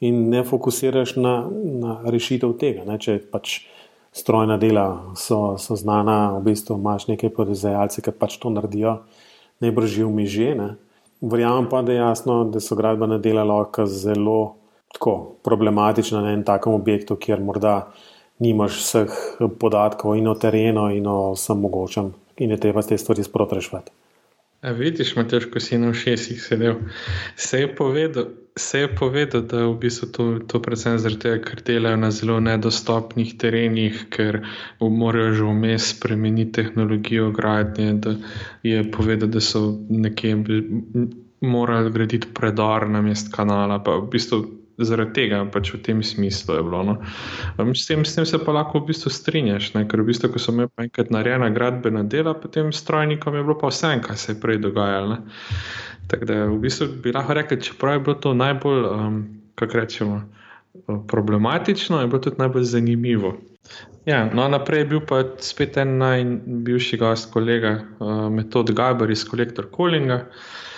in 0.00 0.28
ne 0.30 0.42
fokusiraš 0.44 1.16
na, 1.16 1.46
na 1.54 2.00
rešitev 2.04 2.56
tega. 2.58 2.84
Ne, 2.84 2.98
če 2.98 3.20
pač 3.30 3.60
strojna 4.12 4.58
dela 4.58 5.14
so, 5.14 5.54
so 5.62 5.78
znana, 5.78 6.34
v 6.40 6.50
bistvu 6.50 6.74
imaš 6.80 7.06
nekaj 7.06 7.30
podizvajalcev, 7.36 8.08
ki 8.08 8.16
pač 8.18 8.40
to 8.42 8.50
naredijo, 8.50 8.98
najbrž 9.62 9.94
že 9.94 10.04
v 10.08 10.14
miže. 10.16 10.54
Verjamem 11.20 11.68
pa, 11.68 11.82
da 11.82 11.92
je 11.92 11.98
jasno, 11.98 12.44
da 12.44 12.60
so 12.60 12.76
gradbena 12.76 13.18
dela 13.18 13.44
lahko 13.44 13.86
zelo 13.86 14.54
tako, 14.92 15.36
problematična 15.44 16.20
na 16.20 16.32
enem 16.32 16.44
takem 16.44 16.72
objektu, 16.72 17.16
kjer 17.16 17.40
morda 17.44 17.90
nimaš 18.40 18.78
vseh 18.80 19.18
podatkov 19.60 20.16
in 20.16 20.28
o 20.28 20.34
terenu, 20.34 20.88
in 20.96 21.06
o 21.06 21.32
vsem 21.34 21.60
mogočem, 21.60 22.12
in 22.38 22.50
je 22.50 22.60
treba 22.60 22.82
te 22.82 22.98
stvari 22.98 23.24
sprotrešvati. 23.24 23.92
A 24.60 24.72
vidiš, 24.76 25.14
Mateš, 25.16 25.46
ko 25.48 25.60
si 25.60 25.78
na 25.80 25.92
všesih 25.92 26.36
sedel. 26.42 26.74
Se 27.36 27.60
je 27.60 27.68
povedal, 27.74 28.26
se 28.56 28.78
je 28.78 28.88
povedal 28.92 29.42
da 29.48 29.64
v 29.64 29.78
bistvu 29.80 30.08
to, 30.12 30.24
to 30.44 30.60
predvsem 30.60 30.98
zaradi 31.00 31.20
tega, 31.22 31.38
ker 31.44 31.62
delajo 31.64 31.96
na 31.96 32.10
zelo 32.12 32.36
nedostopnih 32.44 33.38
terenih, 33.40 34.04
ker 34.12 34.42
morajo 34.80 35.32
že 35.32 35.48
vmes 35.48 35.88
spremeniti 35.96 36.52
tehnologijo 36.52 37.30
gradnje. 37.32 37.94
Da 38.04 38.14
je 38.62 38.84
povedal, 38.90 39.32
da 39.32 39.40
so 39.40 39.80
nekje 39.88 40.36
morali 41.40 41.90
graditi 41.90 42.28
predor 42.28 42.88
na 42.88 43.00
mest 43.00 43.32
kanala. 43.32 43.80
Pa 43.80 43.96
v 43.96 44.10
bistvu 44.12 44.44
zaradi 44.86 45.12
tega, 45.16 45.40
pač 45.52 45.72
v 45.74 45.80
tem 45.84 46.02
smislu 46.04 46.56
je 46.58 46.64
bilo. 46.66 46.82
No. 46.86 46.94
S, 47.74 47.86
tem, 47.88 48.04
s 48.04 48.16
tem 48.16 48.26
se 48.26 48.38
pa 48.38 48.54
lahko 48.56 48.80
v 48.80 48.90
bistvu 48.90 49.12
strinjaš, 49.12 49.72
ne? 49.76 49.84
ker 49.88 50.02
v 50.02 50.10
bistvu, 50.10 50.32
ko 50.32 50.42
so 50.42 50.54
imeli 50.54 50.86
enkrat 50.86 51.12
narejena 51.14 51.50
gradbena 51.54 52.04
dela, 52.04 52.34
potem 52.34 52.72
strojnikom 52.74 53.36
je 53.36 53.44
bilo 53.46 53.58
pa 53.60 53.72
vse, 53.72 53.92
kar 54.04 54.18
se 54.20 54.32
je 54.32 54.40
prej 54.40 54.60
dogajalo. 54.64 55.20
Tako 56.10 56.30
da 56.30 56.38
v 56.50 56.58
bistvu 56.62 56.90
bi 57.04 57.14
lahko 57.14 57.38
rekel, 57.38 57.60
čeprav 57.62 57.98
je 57.98 58.04
bilo 58.08 58.16
to 58.22 58.34
najbolj, 58.34 58.80
um, 58.88 59.20
kako 59.60 59.82
rečemo, 59.82 60.22
problematično, 61.10 62.00
je 62.00 62.10
bilo 62.10 62.22
tudi 62.22 62.40
najbolj 62.40 62.66
zanimivo. 62.72 63.36
Ja, 64.08 64.24
no, 64.32 64.48
naprej 64.48 64.84
je 64.84 64.90
bil 64.94 65.04
pa 65.06 65.22
spet 65.44 65.76
en 65.76 65.98
najbivši 66.00 66.96
gost, 66.96 67.28
kolega 67.32 67.76
uh, 67.76 68.26
Metod 68.32 68.72
Gaber 68.72 69.10
iz 69.12 69.26
Kolektor 69.28 69.68
Kolinga. 69.70 70.24
Eh, 70.24 70.69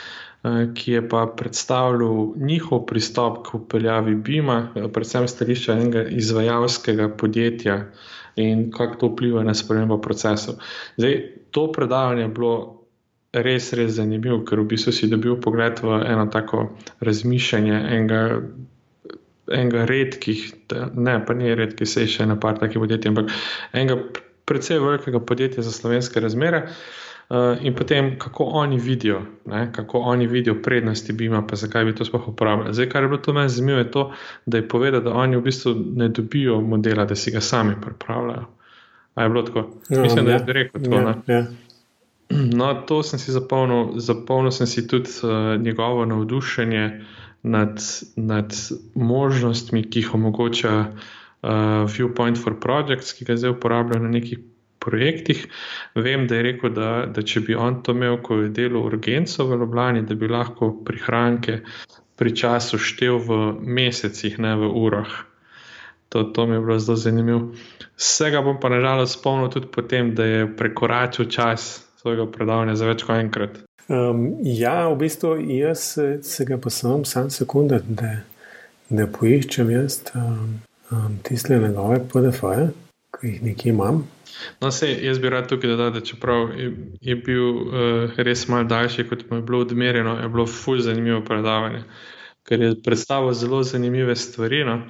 ki 0.75 0.93
je 0.93 1.09
pa 1.09 1.27
predstavljal 1.37 2.33
njihov 2.37 2.87
pristop 2.87 3.47
k 3.47 3.55
upeljavi 3.55 4.15
Bima, 4.15 4.69
eh, 4.75 4.89
predvsem 4.93 5.29
stališča 5.29 5.73
enega 5.73 6.03
izvajalskega 6.03 7.09
podjetja 7.09 7.85
in 8.37 8.71
kako 8.73 8.95
to 8.95 9.07
vpliva 9.07 9.45
na 9.45 9.55
spremembo 9.55 10.01
procesov. 10.01 10.55
Zdaj, 10.97 11.23
to 11.51 11.73
predavanje 11.73 12.23
je 12.23 12.29
bilo 12.29 12.81
res, 13.33 13.73
res 13.73 13.93
zanimivo, 13.93 14.41
ker 14.45 14.61
v 14.61 14.67
bistvu 14.67 14.93
si 14.93 15.09
dobil 15.09 15.37
pogled 15.41 15.79
v 15.83 16.03
eno 16.07 16.27
tako 16.27 16.73
razmišljanje 17.01 17.79
enega. 17.97 18.43
Enega 19.53 19.85
redkih, 19.85 20.53
ne 20.95 21.17
pa 21.27 21.35
ni 21.35 21.55
redki, 21.55 21.87
se 21.87 22.07
še 22.07 22.23
ena 22.23 22.37
par 22.41 22.61
takih 22.61 22.79
podjetij, 22.79 23.11
ampak 23.11 23.33
enega 23.75 23.97
precej 24.47 24.79
velikega 24.79 25.21
podjetja 25.21 25.65
za 25.67 25.73
slovenske 25.75 26.23
razmere, 26.23 26.61
uh, 26.63 26.71
Eh, 26.71 27.12
in 27.61 27.75
potem 27.75 28.19
kako 28.19 28.45
oni 28.45 28.79
vidijo, 28.79 29.23
ne, 29.47 29.73
kako 29.73 29.99
oni 29.99 30.27
vidijo 30.27 30.63
prednosti 30.63 31.13
Bima, 31.13 31.47
pa 31.47 31.57
zakaj 31.57 31.85
bi 31.85 31.95
to 31.95 32.05
sploh 32.05 32.29
uporabljali. 32.29 32.75
Zdaj, 32.75 32.89
kar 32.89 33.03
je 33.03 33.09
bilo 33.09 33.21
to 33.21 33.33
meni 33.33 33.49
zanimivo, 33.49 33.79
je 33.79 33.91
to, 33.91 34.13
da 34.47 34.57
je 34.57 34.69
povedal, 34.69 35.01
da 35.01 35.15
oni 35.15 35.37
v 35.37 35.43
bistvu 35.43 35.75
ne 35.97 36.09
dobijo 36.09 36.61
modela, 36.61 37.05
da 37.05 37.17
si 37.17 37.31
ga 37.31 37.41
sami 37.41 37.75
pripravljajo. 37.81 38.45
A 39.15 39.23
je 39.23 39.29
bilo 39.29 39.43
tako? 39.43 39.71
No, 39.91 40.03
Mislim, 40.03 40.29
ja. 40.29 40.39
da 40.39 40.45
je 40.45 40.53
rekel 40.53 40.83
to. 40.83 40.91
Ja, 40.91 41.15
ja. 41.27 41.47
No, 42.59 42.75
to 42.75 43.03
sem 43.03 43.19
si 43.19 43.33
zapolnil, 43.33 44.01
zapolnil 44.01 44.51
sem 44.51 44.67
si 44.67 44.87
tudi 44.89 45.11
uh, 45.23 45.61
njegovo 45.61 46.05
navdušenje 46.07 47.05
nad, 47.43 47.83
nad 48.17 48.55
možnostmi, 48.95 49.91
ki 49.91 49.99
jih 49.99 50.15
omogoča 50.15 50.79
uh, 50.81 51.49
Viewpoint 51.93 52.43
for 52.43 52.61
Projects, 52.61 53.13
ki 53.13 53.25
ga 53.25 53.37
zdaj 53.37 53.51
uporabljajo 53.51 54.03
na 54.03 54.09
nekih 54.09 54.39
projektih. 54.83 55.47
Vem, 55.95 56.27
da 56.27 56.39
je 56.39 56.47
rekel, 56.51 56.75
da, 56.77 56.91
da 57.07 57.23
če 57.23 57.45
bi 57.47 57.55
on 57.55 57.81
to 57.83 57.95
imel, 57.97 58.19
ko 58.23 58.43
je 58.43 58.53
delo 58.55 58.85
urgenco 58.89 59.47
v 59.49 59.61
Ljubljani, 59.63 60.07
da 60.09 60.19
bi 60.19 60.31
lahko 60.31 60.73
prihranke 60.85 61.61
pri 62.19 62.35
času 62.37 62.79
štev 62.79 63.21
v 63.27 63.39
mesecih, 63.63 64.39
ne 64.43 64.57
v 64.61 64.69
urah. 64.83 65.15
To, 66.13 66.25
to 66.29 66.47
mi 66.47 66.59
je 66.59 66.61
bilo 66.61 66.79
zelo 66.79 66.97
zanimivo. 66.97 67.41
Vsega 67.97 68.43
bom 68.45 68.59
pa 68.61 68.69
nažalost 68.69 69.19
spomnil 69.19 69.49
tudi 69.51 69.71
potem, 69.73 70.15
da 70.15 70.25
je 70.25 70.57
prekoračil 70.57 71.31
čas 71.33 71.87
svojega 72.03 72.27
predavanja 72.31 72.77
za 72.77 72.91
več 72.91 73.07
kot 73.07 73.17
enkrat. 73.17 73.63
Um, 73.89 74.37
ja, 74.45 74.89
v 74.89 74.99
bistvu 75.03 75.37
jaz 75.57 75.97
se 76.23 76.45
ga 76.47 76.59
pa 76.61 76.71
sem, 76.71 77.05
sam 77.09 77.31
sekunde, 77.31 77.81
da 77.87 78.21
ne 78.93 79.07
poiščem 79.11 79.71
jaz 79.73 80.03
um, 80.15 80.61
um, 80.93 81.19
tiste 81.27 81.59
njegove 81.59 82.03
PDF-je, 82.13 82.69
ki 83.17 83.29
jih 83.29 83.43
nekje 83.43 83.73
imam. 83.73 84.03
No, 84.61 84.71
se, 84.71 84.89
jaz 85.05 85.19
bi 85.19 85.31
rad 85.31 85.49
tukaj 85.49 85.71
dodal, 85.71 85.91
da 85.95 86.01
čeprav 86.01 86.53
je, 86.59 86.73
je 87.01 87.17
bil 87.17 87.45
uh, 87.45 88.17
res 88.17 88.47
malo 88.49 88.65
daljši, 88.69 89.07
kot 89.09 89.25
mu 89.31 89.39
je 89.39 89.47
bilo 89.49 89.61
odmerjeno, 89.67 90.17
je 90.23 90.29
bilo 90.29 90.47
fulj 90.47 90.81
zanimivo 90.89 91.21
predavanje, 91.25 91.83
ker 92.49 92.63
je 92.63 92.73
predstavil 92.85 93.35
zelo 93.37 93.63
zanimive 93.63 94.17
stvari. 94.17 94.65
No. 94.65 94.81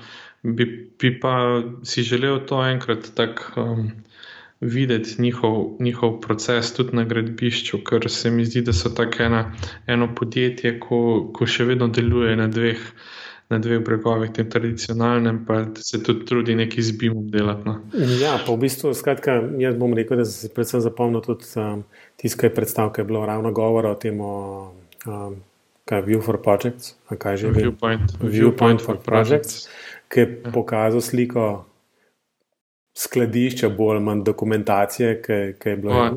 Bi, 0.43 0.67
bi 0.99 1.13
pa 1.21 1.35
si 1.87 2.03
želel 2.03 2.41
to 2.47 2.63
enkrat 2.67 3.11
tako 3.15 3.63
um, 3.63 3.91
videti, 4.61 5.23
njihov, 5.23 5.77
njihov 5.81 6.21
proces 6.21 6.73
tudi 6.75 6.97
na 6.97 7.05
gradbišču, 7.05 7.83
ker 7.87 8.11
se 8.11 8.31
mi 8.31 8.45
zdi, 8.45 8.63
da 8.63 8.73
so 8.73 8.91
tako 8.91 9.43
eno 9.87 10.09
podjetje, 10.15 10.79
ko, 10.81 11.31
ko 11.35 11.47
še 11.47 11.65
vedno 11.65 11.89
deluje 11.89 12.37
na 12.37 12.49
dveh 12.49 12.87
na 13.53 13.59
dveh 13.61 13.83
bregovih, 13.85 14.33
tem 14.33 14.49
tradicionalnem, 14.51 15.43
pa 15.47 15.61
se 15.77 16.01
tudi 16.03 16.25
trudi 16.29 16.57
nekaj 16.57 16.87
zbim 16.89 17.27
delati. 17.31 17.69
No. 17.69 17.77
Ja, 18.21 18.39
pa 18.41 18.53
v 18.53 18.63
bistvu, 18.65 18.95
skratka, 18.97 19.37
jaz 19.61 19.77
bom 19.79 19.93
rekel, 19.97 20.23
da 20.23 20.27
se 20.29 20.49
predvsem 20.53 20.81
zapomnil 20.85 21.25
tudi 21.25 21.49
um, 21.61 21.83
tiskaj 22.21 22.55
predstav, 22.57 22.93
ki 22.95 23.03
je 23.03 23.09
bilo 23.11 23.25
ravno 23.29 23.53
govora 23.53 23.93
o 23.93 23.99
tem, 24.01 24.21
um, 24.21 25.37
kaj 25.85 26.01
je 26.01 26.07
View 26.09 26.23
for 26.25 26.41
Projects, 26.43 26.95
kaj 27.13 27.37
že 27.37 27.53
Viewpoint, 27.53 28.17
Viewpoint, 28.17 28.33
Viewpoint 28.33 28.81
for, 28.81 28.97
for 28.97 29.05
Projects, 29.05 29.69
ki 30.09 30.25
je 30.25 30.31
ja. 30.31 30.55
pokazal 30.55 31.05
sliko. 31.05 31.51
Skladišča, 32.93 33.71
bolj 33.73 33.95
ali 33.95 34.05
manj 34.05 34.21
dokumentacije, 34.27 35.23
ki 35.57 35.69
je 35.71 35.77
bila 35.81 36.11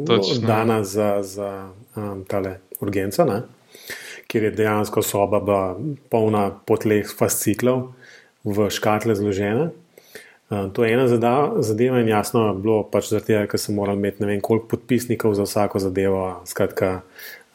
dana 0.43 0.81
za, 0.83 1.21
za 1.23 1.69
um, 1.95 2.25
tale 2.27 2.57
urgenco. 2.83 3.23
Ne? 3.23 3.37
Kjer 4.35 4.49
je 4.49 4.51
dejansko 4.51 4.99
soba 4.99 5.39
polna 6.11 6.49
potleh 6.67 7.07
fasciklov 7.07 7.93
v 8.43 8.67
škatle 8.67 9.15
zložene. 9.15 9.69
Uh, 10.51 10.67
to 10.75 10.83
je 10.83 10.91
ena 10.93 11.07
zadeva, 11.07 12.01
in 12.01 12.11
jasno 12.11 12.49
je 12.49 12.57
bilo, 12.59 12.81
pač 12.83 13.07
zaradi 13.13 13.31
tega, 13.31 13.45
ker 13.49 13.61
sem 13.63 13.77
moral 13.79 13.95
imeti 13.95 14.21
ne 14.21 14.27
vem 14.33 14.41
koliko 14.43 14.67
podpisnikov 14.75 15.37
za 15.39 15.47
vsako 15.47 15.79
zadevo. 15.79 16.19
Skratka, 16.45 16.89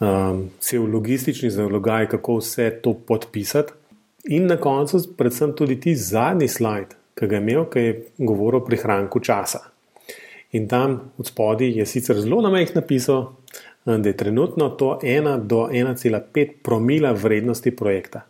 um, 0.00 0.46
cel 0.58 0.88
logistični 0.88 1.52
zalogaj, 1.52 2.08
kako 2.16 2.38
vse 2.40 2.70
to 2.80 2.96
podpisati. 2.96 3.76
In 4.32 4.48
na 4.48 4.56
koncu, 4.56 5.02
predvsem 5.20 5.52
tudi 5.56 5.76
ti 5.84 5.94
zadnji 5.94 6.48
slajd, 6.48 6.96
ki 7.14 7.28
ga 7.28 7.36
je 7.36 7.44
imel, 7.44 7.68
ki 7.68 7.84
je 7.84 7.94
govoril 8.18 8.62
o 8.62 8.64
prihranku 8.64 9.20
časa. 9.20 9.66
In 10.56 10.64
tam 10.68 11.12
od 11.20 11.28
spodaj 11.28 11.76
je 11.76 11.86
sicer 11.86 12.18
zelo 12.18 12.40
na 12.40 12.50
mejih 12.50 12.72
napisal, 12.74 13.36
da 13.84 14.08
je 14.08 14.16
trenutno 14.16 14.68
to 14.68 14.98
1 15.02 15.46
do 15.46 15.68
1,5 15.72 16.48
promila 16.62 17.12
vrednosti 17.12 17.76
projekta. 17.76 18.20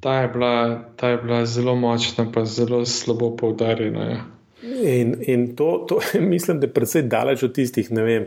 Ta 0.00 0.14
je, 0.14 0.28
bila, 0.28 0.84
ta 0.96 1.08
je 1.08 1.16
bila 1.16 1.46
zelo 1.46 1.74
močna, 1.76 2.26
pa 2.34 2.44
zelo 2.44 2.86
slabo 2.86 3.36
poudarjena. 3.36 4.10
Ja. 4.10 4.24
In, 4.84 5.16
in 5.20 5.56
to, 5.56 5.86
to 5.88 6.00
mislim, 6.20 6.60
da 6.60 6.66
je 6.66 6.72
predvsej 6.72 7.02
daleč 7.02 7.42
od 7.42 7.54
tistih, 7.54 7.90
ne 7.90 8.02
vem, 8.02 8.26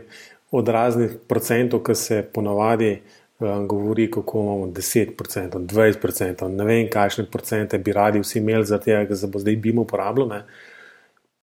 od 0.50 0.68
raznih 0.68 1.16
procentov, 1.28 1.82
ki 1.84 1.94
se 1.94 2.22
ponavadi 2.32 3.02
um, 3.38 3.68
govori, 3.68 4.10
kako 4.10 4.40
imamo 4.40 4.66
10%, 4.66 5.66
20%, 5.66 6.48
ne 6.48 6.64
vem, 6.64 6.88
kakšne 6.90 7.26
procente 7.30 7.78
bi 7.78 7.92
radi 7.92 8.20
vsi 8.20 8.38
imeli, 8.38 8.64
zato 8.64 8.84
ker 8.84 9.16
se 9.16 9.26
bo 9.26 9.38
zdaj 9.38 9.56
bimo 9.56 9.82
uporabljal. 9.82 10.32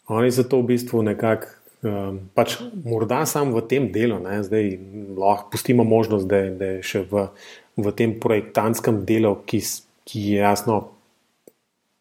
Oni 0.09 0.31
za 0.31 0.45
to 0.45 0.61
v 0.61 0.73
bistvu 0.73 1.03
nekako, 1.03 1.47
um, 1.85 2.19
pač 2.35 2.57
morda 2.85 3.23
samo 3.29 3.61
v 3.61 3.65
tem 3.69 3.89
delu, 3.93 4.19
ne, 4.25 4.41
zdaj 4.43 4.75
lahko 5.15 5.53
pustimo 5.53 5.85
možnost, 5.85 6.27
da, 6.27 6.43
da 6.51 6.77
je 6.77 6.83
še 6.83 7.05
v, 7.11 7.29
v 7.77 7.95
tem 7.97 8.17
projektantskem 8.21 9.05
delu, 9.07 9.37
ki, 9.47 9.61
ki 10.09 10.25
je 10.33 10.41
jasno 10.43 10.81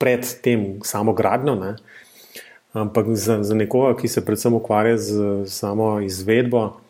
pred 0.02 0.26
tem 0.44 0.84
samo 0.84 1.14
gradnjo. 1.16 1.56
Ne. 1.60 1.76
Ampak 2.74 3.14
za, 3.14 3.44
za 3.46 3.56
nekoga, 3.56 3.94
ki 4.00 4.10
se 4.10 4.26
predvsem 4.26 4.56
ukvarja 4.58 4.98
z 4.98 5.18
samo 5.46 6.00
izvedbo, 6.02 6.82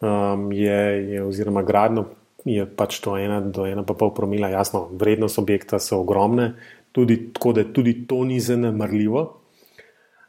um, 0.00 0.48
je, 0.52 0.80
je, 1.12 1.22
oziroma 1.22 1.62
gradno, 1.62 2.08
je 2.46 2.64
pač 2.66 3.00
to 3.02 3.18
ena 3.18 3.40
do 3.42 3.66
ena 3.66 3.82
pa 3.82 3.94
pol 3.98 4.14
promila, 4.14 4.48
jasno, 4.48 4.86
vrednost 4.94 5.38
objekta 5.42 5.82
so 5.82 6.00
ogromne, 6.00 6.54
tudi, 6.94 7.18
tako 7.34 7.52
da 7.52 7.66
tudi 7.68 8.06
to 8.08 8.24
ni 8.24 8.40
zanemrljivo. 8.40 9.26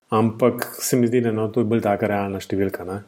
Ampak 0.09 0.69
se 0.79 0.97
mi 0.97 1.07
zdi, 1.07 1.21
da 1.21 1.31
no, 1.35 1.47
to 1.51 1.63
je 1.63 1.67
bolj 1.67 1.83
taka 1.83 2.07
realna 2.07 2.39
številka. 2.39 2.85
Ne? 2.87 3.01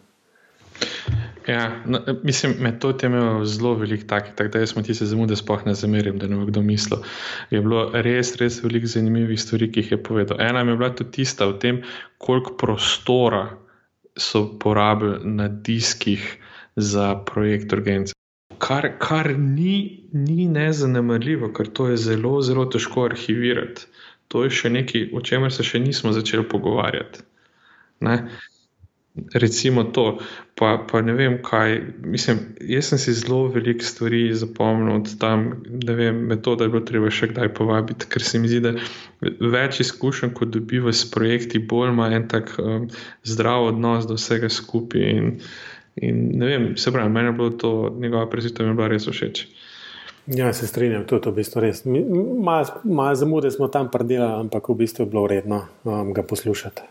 Ja, 1.48 1.82
no, 1.86 2.00
mislim, 2.24 2.54
metod 2.60 3.04
je 3.04 3.08
imel 3.10 3.46
zelo 3.46 3.74
veliko 3.80 4.06
takih, 4.08 4.36
tako 4.38 4.52
da 4.54 4.60
jaz 4.60 4.74
ti 4.86 4.94
se 4.94 5.08
zamude 5.10 5.36
spoh 5.40 5.64
ne 5.66 5.74
zamerim, 5.74 6.20
da 6.22 6.28
ne 6.28 6.38
bo 6.38 6.46
kdo 6.46 6.62
mislil. 6.62 7.02
Je 7.50 7.62
bilo 7.64 7.88
res, 8.06 8.36
res 8.42 8.60
veliko 8.64 8.92
zanimivih 8.92 9.40
stvari, 9.42 9.72
ki 9.72 9.82
jih 9.82 9.92
je 9.96 10.00
povedal. 10.04 10.42
Ena 10.44 10.64
mi 10.64 10.76
je 10.76 10.82
bila 10.82 10.92
tudi 10.94 11.22
tista 11.22 11.48
o 11.50 11.56
tem, 11.58 11.82
koliko 12.18 12.54
prostora 12.60 13.48
so 14.20 14.46
porabili 14.60 15.24
na 15.40 15.48
diskih 15.48 16.28
za 16.76 17.16
projekt 17.26 17.74
urgence. 17.74 18.14
Kar, 18.60 18.92
kar 19.00 19.32
ni, 19.40 20.04
ni 20.14 20.48
nezanemrljivo, 20.52 21.54
ker 21.56 21.72
to 21.74 21.88
je 21.90 21.98
zelo, 21.98 22.42
zelo 22.46 22.68
težko 22.70 23.08
arhivirati. 23.10 23.88
To 24.30 24.46
je 24.46 24.54
še 24.54 24.70
nekaj, 24.70 25.10
o 25.14 25.24
čemer 25.26 25.54
se 25.54 25.66
še 25.66 25.82
nismo 25.82 26.14
začeli 26.14 26.46
pogovarjati. 26.50 27.26
Ne? 28.06 28.16
recimo 29.34 29.84
to, 29.84 30.18
pa, 30.56 30.86
pa 30.92 31.02
ne 31.02 31.14
vem 31.14 31.38
kaj. 31.44 31.82
Mislim, 32.04 32.40
jaz 32.62 32.92
sem 32.92 33.00
si 33.02 33.14
zelo 33.14 33.48
veliko 33.52 33.86
stvari 33.86 34.34
zapomnil 34.34 35.02
od 35.02 35.14
tam, 35.20 35.64
ne 35.66 35.96
vem, 35.96 36.22
metoda 36.30 36.66
je 36.66 36.74
bilo 36.74 36.84
treba 36.86 37.12
še 37.14 37.32
kdaj 37.34 37.54
povabiti, 37.58 38.10
ker 38.10 38.24
se 38.24 38.40
mi 38.40 38.52
zdi, 38.52 38.62
da 38.64 38.74
več 39.40 39.82
izkušenj, 39.84 40.34
kot 40.38 40.54
dobiva 40.54 40.94
s 40.94 41.08
projekti, 41.12 41.60
bolj 41.60 41.94
ima 41.94 42.10
en 42.16 42.28
tak 42.32 42.54
um, 42.62 42.88
zdrav 43.28 43.72
odnos 43.74 44.08
do 44.10 44.20
vsega 44.20 44.52
skupaj. 44.52 45.10
In, 45.10 45.34
in 46.00 46.22
ne 46.40 46.52
vem, 46.52 46.70
se 46.78 46.94
pravi, 46.96 47.12
meni 47.14 47.34
je 47.34 47.40
bilo 47.42 47.56
to, 47.60 47.74
njegova 48.00 48.30
predstavitev 48.32 48.70
mi 48.70 48.76
je 48.76 48.80
bila 48.82 48.92
res 48.94 49.10
všeč. 49.10 49.48
Ja, 50.28 50.54
se 50.54 50.68
strinjam, 50.68 51.06
to 51.06 51.16
je 51.16 51.22
to 51.22 51.32
v 51.32 51.42
bistvu 51.42 51.62
res. 51.62 51.84
Malo 51.86 52.66
mal 52.84 53.16
zamude 53.16 53.52
smo 53.52 53.68
tam 53.68 53.90
predelali, 53.92 54.46
ampak 54.46 54.70
v 54.70 54.76
bistvu 54.84 55.06
je 55.06 55.10
bilo 55.10 55.24
vredno 55.24 55.66
um, 55.84 56.14
ga 56.14 56.24
poslušati. 56.24 56.82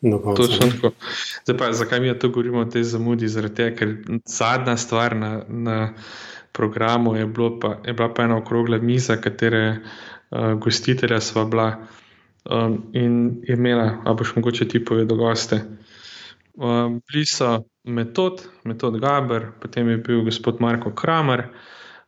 Zdaj 0.00 1.56
pa, 1.58 1.72
zakaj 1.72 2.00
mi 2.00 2.18
to 2.18 2.28
govorimo 2.28 2.60
o 2.60 2.64
tej 2.64 2.84
zamudi? 2.84 3.28
Zaradi 3.28 3.54
tega, 3.54 3.76
ker 3.76 4.20
zadnja 4.24 4.76
stvar 4.76 5.16
na, 5.16 5.44
na 5.48 5.92
programu 6.52 7.16
je, 7.16 7.26
pa, 7.60 7.76
je 7.84 7.92
bila 7.92 8.08
pa 8.14 8.24
ena 8.24 8.38
okrogla 8.38 8.78
miza, 8.78 9.16
katere 9.20 9.76
uh, 10.30 10.54
gostitelja 10.56 11.20
sva 11.20 11.44
bila 11.44 11.68
um, 12.50 12.78
in 12.92 13.42
je 13.44 13.56
imela, 13.56 14.00
a 14.04 14.14
boš 14.14 14.36
mogoče 14.36 14.68
ti 14.68 14.84
povedal, 14.84 15.16
goste. 15.16 15.60
Um, 16.54 17.02
bili 17.12 17.26
so 17.26 17.64
metod, 17.84 18.46
metod 18.64 19.00
Gaber, 19.00 19.50
potem 19.60 19.88
je 19.88 19.96
bil 19.96 20.24
gospod 20.24 20.60
Marko 20.60 20.94
Kramer. 20.94 21.48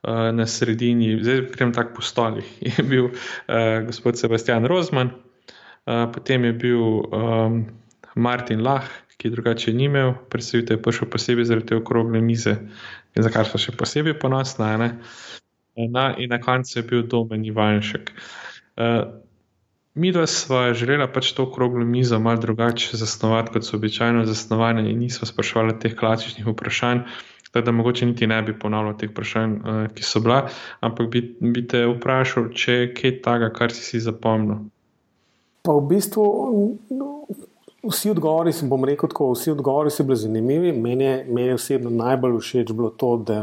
Uh, 0.02 0.32
na 0.34 0.46
sredini, 0.50 1.14
zdaj 1.22 1.44
grem 1.54 1.70
tako 1.70 1.94
po 1.94 2.02
stolih, 2.02 2.46
je 2.68 2.82
bil 2.82 3.04
uh, 3.04 3.86
gospod 3.86 4.18
Sebastian 4.18 4.66
Rozman, 4.66 5.12
uh, 5.14 6.10
potem 6.10 6.44
je 6.44 6.52
bil 6.52 6.82
um, 6.82 7.60
Martin 8.14 8.64
Lah, 8.66 8.88
ki 9.16 9.30
drugače 9.30 9.72
ni 9.72 9.86
imel, 9.86 10.16
predstavite, 10.28 10.74
je 10.74 10.82
prišel 10.82 11.06
posebej 11.06 11.46
zaradi 11.46 11.66
te 11.70 11.78
okrogle 11.78 12.20
mize 12.20 12.56
za 13.14 13.30
kar 13.30 13.46
so 13.46 13.60
še 13.62 13.76
posebej 13.78 14.18
ponosni. 14.18 14.66
Na, 15.76 16.04
in 16.18 16.28
na 16.34 16.40
koncu 16.42 16.80
je 16.80 16.82
bil 16.82 17.06
domen 17.06 17.44
Ivanšek. 17.46 18.10
Uh, 18.74 19.22
mi 19.94 20.10
dva 20.12 20.26
smo 20.26 20.72
želeli 20.74 21.06
pač 21.12 21.32
to 21.36 21.46
okroglo 21.46 21.84
mizo 21.84 22.18
malo 22.18 22.40
drugače 22.40 22.96
zasnovati, 22.96 23.52
kot 23.52 23.64
so 23.64 23.76
običajno 23.76 24.24
zasnovane, 24.26 24.90
in 24.90 24.98
nismo 24.98 25.28
sprašvali 25.28 25.78
teh 25.80 25.94
klasičnih 25.96 26.46
vprašanj. 26.46 27.06
Da, 27.52 27.72
mogoče 27.72 28.06
niti 28.08 28.26
ne 28.26 28.38
bi 28.42 28.54
ponavljal 28.58 28.94
teh 28.96 29.10
vprašanj, 29.10 29.56
uh, 29.60 29.80
ki 29.92 30.06
so 30.06 30.22
bila, 30.24 30.46
ampak 30.80 31.10
bi, 31.12 31.20
bi 31.40 31.66
te 31.68 31.84
vprašal, 31.90 32.48
če 32.56 32.78
je 32.78 32.92
kaj 32.96 33.18
takega, 33.26 33.52
kar 33.52 33.74
si 33.76 33.84
si 33.84 34.00
zapomnil. 34.00 34.62
Pa 35.62 35.76
v 35.76 35.82
bistvu 35.92 36.24
Vsi 37.82 38.12
odgovori, 38.12 38.52
sem 38.54 38.68
bom 38.70 38.84
rekel, 38.86 39.10
tako, 39.10 39.32
vsi 39.32 39.50
odgovori 39.50 39.90
so 39.90 40.04
bili 40.06 40.16
zanimivi. 40.16 40.72
Meni 40.72 41.04
je, 41.04 41.14
meni 41.28 41.48
je 41.48 41.54
osebno 41.54 41.90
najbolj 41.90 42.36
všeč 42.38 42.70
bilo 42.78 42.92
to, 42.94 43.16
da, 43.26 43.38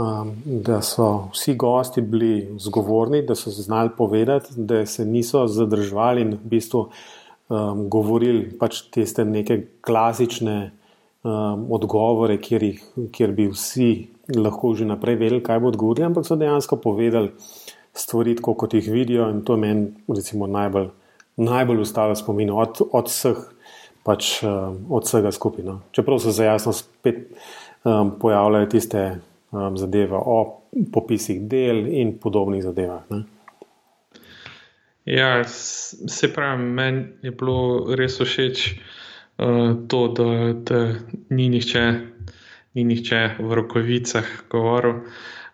um, 0.00 0.30
da 0.46 0.80
so 0.80 1.28
vsi 1.34 1.54
gosti 1.60 2.00
bili 2.00 2.56
zgovorni, 2.58 3.20
da 3.22 3.34
so 3.36 3.50
znali 3.52 3.90
povedati, 3.98 4.54
da 4.56 4.86
se 4.86 5.04
niso 5.04 5.44
zadržali 5.46 6.24
in 6.24 6.32
v 6.38 6.54
bistvu 6.54 6.86
um, 6.86 7.84
govorili 7.92 8.48
pač 8.58 8.80
tiste 8.90 9.24
neke 9.28 9.60
klasične 9.84 10.70
um, 11.26 11.66
odgovore, 11.72 12.38
kjer, 12.40 12.62
jih, 12.62 12.82
kjer 13.12 13.32
bi 13.34 13.48
vsi 13.50 13.90
lahko 14.36 14.74
že 14.74 14.86
naprej 14.86 15.18
vedeli, 15.18 15.42
kaj 15.42 15.60
bo 15.62 15.70
odgovorili, 15.72 16.06
ampak 16.06 16.26
so 16.26 16.38
dejansko 16.38 16.78
povedali 16.82 17.32
stvari, 17.96 18.36
tako 18.36 18.54
kot 18.54 18.74
jih 18.74 18.88
vidijo 18.92 19.28
in 19.30 19.42
to 19.44 19.56
je 19.56 19.60
meni 19.60 19.92
najbolj. 20.52 20.88
Najbolj 21.36 21.80
ustalo 21.84 22.14
spomin 22.16 22.50
od, 22.50 22.80
od 22.92 23.08
vseh 23.12 23.36
pač 24.04 24.38
um, 24.42 24.86
od 24.88 25.04
vsega 25.04 25.32
skupaj. 25.32 25.64
No. 25.64 25.80
Čeprav 25.92 26.18
so 26.22 26.32
se 26.32 26.44
jasno 26.44 26.72
spet 26.72 27.26
um, 27.84 28.14
pojavljale 28.20 28.68
tiste 28.68 29.02
um, 29.50 29.76
zadeve 29.76 30.16
o 30.16 30.62
popisih 30.92 31.42
del 31.48 31.86
in 31.92 32.14
podobnih 32.18 32.62
zadevah. 32.64 33.02
Ne. 33.10 33.24
Ja, 35.04 35.44
se 35.44 36.32
pravi, 36.32 36.62
meni 36.62 37.04
je 37.22 37.30
bilo 37.30 37.94
res 37.94 38.16
všeč 38.20 38.64
uh, 38.72 38.95
to, 39.36 40.02
da, 40.16 40.52
da 40.52 40.82
ni, 41.30 41.48
nihče, 41.52 41.86
ni 42.74 42.84
nihče 42.84 43.22
v 43.38 43.58
rokovicah 43.60 44.28
govoril. 44.52 45.02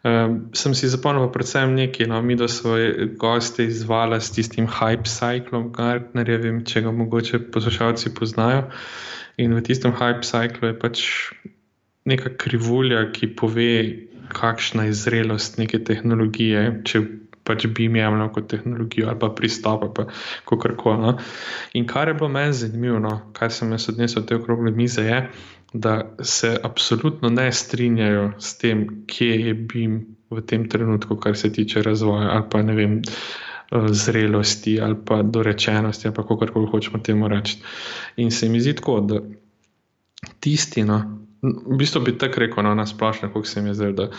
Um, 0.03 0.51
sem 0.51 0.75
si 0.75 0.91
zapomnil 0.91 1.29
predvsem 1.31 1.77
nekaj, 1.79 2.09
no, 2.11 2.19
mi 2.27 2.35
da 2.35 2.49
svoje 2.51 3.07
goste 3.19 3.69
izvala 3.71 4.19
s 4.19 4.33
tistim 4.35 4.67
hype 4.67 5.07
cyclom, 5.07 5.71
Gardnerjevim, 5.71 6.65
če 6.67 6.83
ga 6.83 6.91
mogoče 6.91 7.39
poslušalci 7.55 8.11
poznajo. 8.15 8.65
In 9.39 9.55
v 9.55 9.63
tistem 9.63 9.95
hype 9.95 10.27
cyclu 10.27 10.73
je 10.73 10.79
pač 10.79 11.05
neka 12.11 12.35
krivulja, 12.35 13.05
ki 13.15 13.31
pove, 13.39 13.75
kakšna 14.35 14.89
je 14.89 14.99
zrelost 14.99 15.61
neke 15.63 15.79
tehnologije, 15.79 16.83
če 16.83 17.05
pač 17.45 17.67
bi 17.67 17.85
imel 17.85 18.29
kot 18.33 18.49
tehnologijo 18.51 19.09
ali 19.09 19.19
pa 19.19 19.29
pristop, 19.37 19.85
pa 19.97 20.07
kako 20.49 20.75
koli. 20.77 21.01
No. 21.03 21.17
In 21.73 21.87
kar 21.87 22.09
je 22.09 22.15
bilo 22.15 22.29
meni 22.29 22.53
zanimivo, 22.53 22.99
no, 22.99 23.19
kar 23.33 23.53
sem 23.53 23.73
jaz 23.73 23.89
odnesel 23.89 24.23
od 24.23 24.29
te 24.29 24.37
okrogle 24.37 24.71
mize, 24.71 25.03
je, 25.03 25.21
da 25.73 26.15
se 26.21 26.57
absolutno 26.63 27.31
ne 27.31 27.53
strinjajo 27.53 28.33
s 28.39 28.59
tem, 28.59 28.87
kje 29.07 29.47
je 29.47 29.55
BIM 29.55 30.01
v 30.31 30.43
tem 30.47 30.69
trenutku, 30.69 31.17
kar 31.17 31.37
se 31.37 31.53
tiče 31.53 31.83
razvoja 31.83 32.31
ali 32.31 32.51
pa 32.51 32.63
ne 32.63 32.75
vem. 32.75 33.01
Zrelosti 33.73 34.75
ali 34.85 34.99
pa 35.07 35.23
dorečenosti, 35.25 36.05
ali 36.09 36.17
kako 36.17 36.37
koli 36.37 36.67
hočemo 36.71 36.99
temu 36.99 37.29
reči. 37.29 37.57
In 38.21 38.31
se 38.31 38.49
mi 38.49 38.61
zdi 38.61 38.75
tako, 38.77 38.99
da 39.01 39.21
tisti, 40.41 40.85
no, 40.85 40.99
v 41.43 41.79
bistvu 41.79 42.03
bi 42.05 42.19
tako 42.19 42.41
rekel, 42.45 42.65
no, 42.65 42.75
na 42.75 42.87
splošno, 42.87 43.29
kako 43.29 43.45
se 43.45 43.63
mi 43.63 43.71
je 43.71 43.75
zdelo, 43.75 43.93
da 43.93 44.11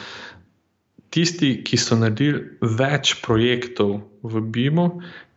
tisti, 1.13 1.56
ki 1.65 1.78
so 1.78 1.97
naredili 1.99 2.41
več 2.62 3.19
projektov 3.21 3.99
v 4.26 4.41
BIM-u, 4.54 4.88